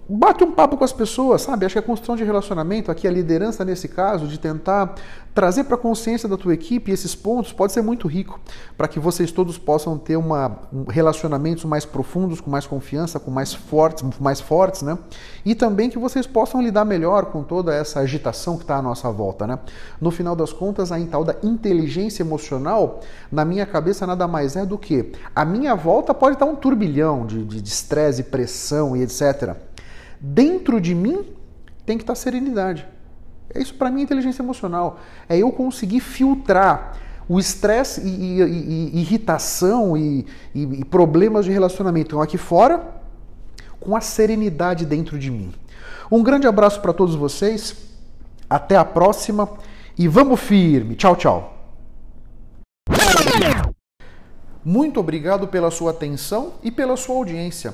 bate 0.09 0.43
um 0.43 0.51
papo 0.51 0.75
com 0.75 0.83
as 0.83 0.91
pessoas, 0.91 1.43
sabe? 1.43 1.65
Acho 1.65 1.73
que 1.73 1.79
a 1.79 1.83
construção 1.83 2.15
de 2.15 2.23
relacionamento, 2.23 2.89
aqui 2.89 3.07
a 3.07 3.11
liderança 3.11 3.63
nesse 3.63 3.87
caso, 3.87 4.27
de 4.27 4.39
tentar 4.39 4.95
trazer 5.35 5.65
para 5.65 5.75
a 5.75 5.77
consciência 5.77 6.27
da 6.27 6.35
tua 6.35 6.53
equipe 6.53 6.91
esses 6.91 7.13
pontos, 7.13 7.53
pode 7.53 7.71
ser 7.71 7.83
muito 7.83 8.07
rico 8.07 8.39
para 8.75 8.87
que 8.87 8.99
vocês 8.99 9.31
todos 9.31 9.59
possam 9.59 9.99
ter 9.99 10.17
uma, 10.17 10.59
um, 10.73 10.85
relacionamentos 10.89 11.63
mais 11.63 11.85
profundos, 11.85 12.41
com 12.41 12.49
mais 12.49 12.65
confiança, 12.65 13.19
com 13.19 13.29
mais 13.29 13.53
fortes, 13.53 14.03
mais 14.19 14.41
fortes, 14.41 14.81
né? 14.81 14.97
E 15.45 15.53
também 15.53 15.91
que 15.91 15.99
vocês 15.99 16.25
possam 16.25 16.59
lidar 16.59 16.85
melhor 16.85 17.25
com 17.25 17.43
toda 17.43 17.73
essa 17.73 17.99
agitação 17.99 18.57
que 18.57 18.63
está 18.63 18.77
à 18.77 18.81
nossa 18.81 19.11
volta, 19.11 19.45
né? 19.45 19.59
No 20.01 20.09
final 20.09 20.35
das 20.35 20.51
contas, 20.51 20.91
a 20.91 20.99
tal 21.05 21.23
da 21.23 21.35
inteligência 21.43 22.23
emocional, 22.23 22.99
na 23.31 23.45
minha 23.45 23.65
cabeça, 23.65 24.07
nada 24.07 24.27
mais 24.27 24.55
é 24.55 24.65
do 24.65 24.77
que 24.77 25.11
a 25.35 25.45
minha 25.45 25.75
volta 25.75 26.15
pode 26.15 26.35
estar 26.35 26.45
um 26.45 26.55
turbilhão 26.55 27.27
de 27.27 27.63
estresse, 27.63 28.23
pressão 28.23 28.97
e 28.97 29.03
etc 29.03 29.68
Dentro 30.19 30.81
de 30.81 30.93
mim 30.93 31.25
tem 31.85 31.97
que 31.97 32.03
estar 32.03 32.15
serenidade. 32.15 32.85
É 33.53 33.61
isso 33.61 33.73
para 33.75 33.89
mim 33.89 34.01
é 34.01 34.03
inteligência 34.03 34.41
emocional. 34.41 34.99
É 35.27 35.37
eu 35.37 35.51
conseguir 35.51 35.99
filtrar 35.99 36.97
o 37.27 37.39
estresse 37.39 38.01
e, 38.01 38.41
e, 38.41 38.91
e, 38.93 38.99
irritação 39.01 39.95
e, 39.95 40.25
e 40.53 40.83
problemas 40.85 41.45
de 41.45 41.51
relacionamento 41.51 42.19
aqui 42.19 42.37
fora 42.37 42.99
com 43.79 43.95
a 43.95 44.01
serenidade 44.01 44.85
dentro 44.85 45.17
de 45.17 45.31
mim. 45.31 45.53
Um 46.11 46.23
grande 46.23 46.47
abraço 46.47 46.81
para 46.81 46.91
todos 46.91 47.15
vocês. 47.15 47.87
Até 48.49 48.75
a 48.75 48.83
próxima 48.83 49.47
e 49.97 50.07
vamos 50.07 50.39
firme. 50.39 50.95
Tchau, 50.95 51.15
tchau. 51.15 51.55
Muito 54.65 54.99
obrigado 54.99 55.47
pela 55.47 55.71
sua 55.71 55.91
atenção 55.91 56.53
e 56.63 56.71
pela 56.71 56.97
sua 56.97 57.15
audiência. 57.15 57.73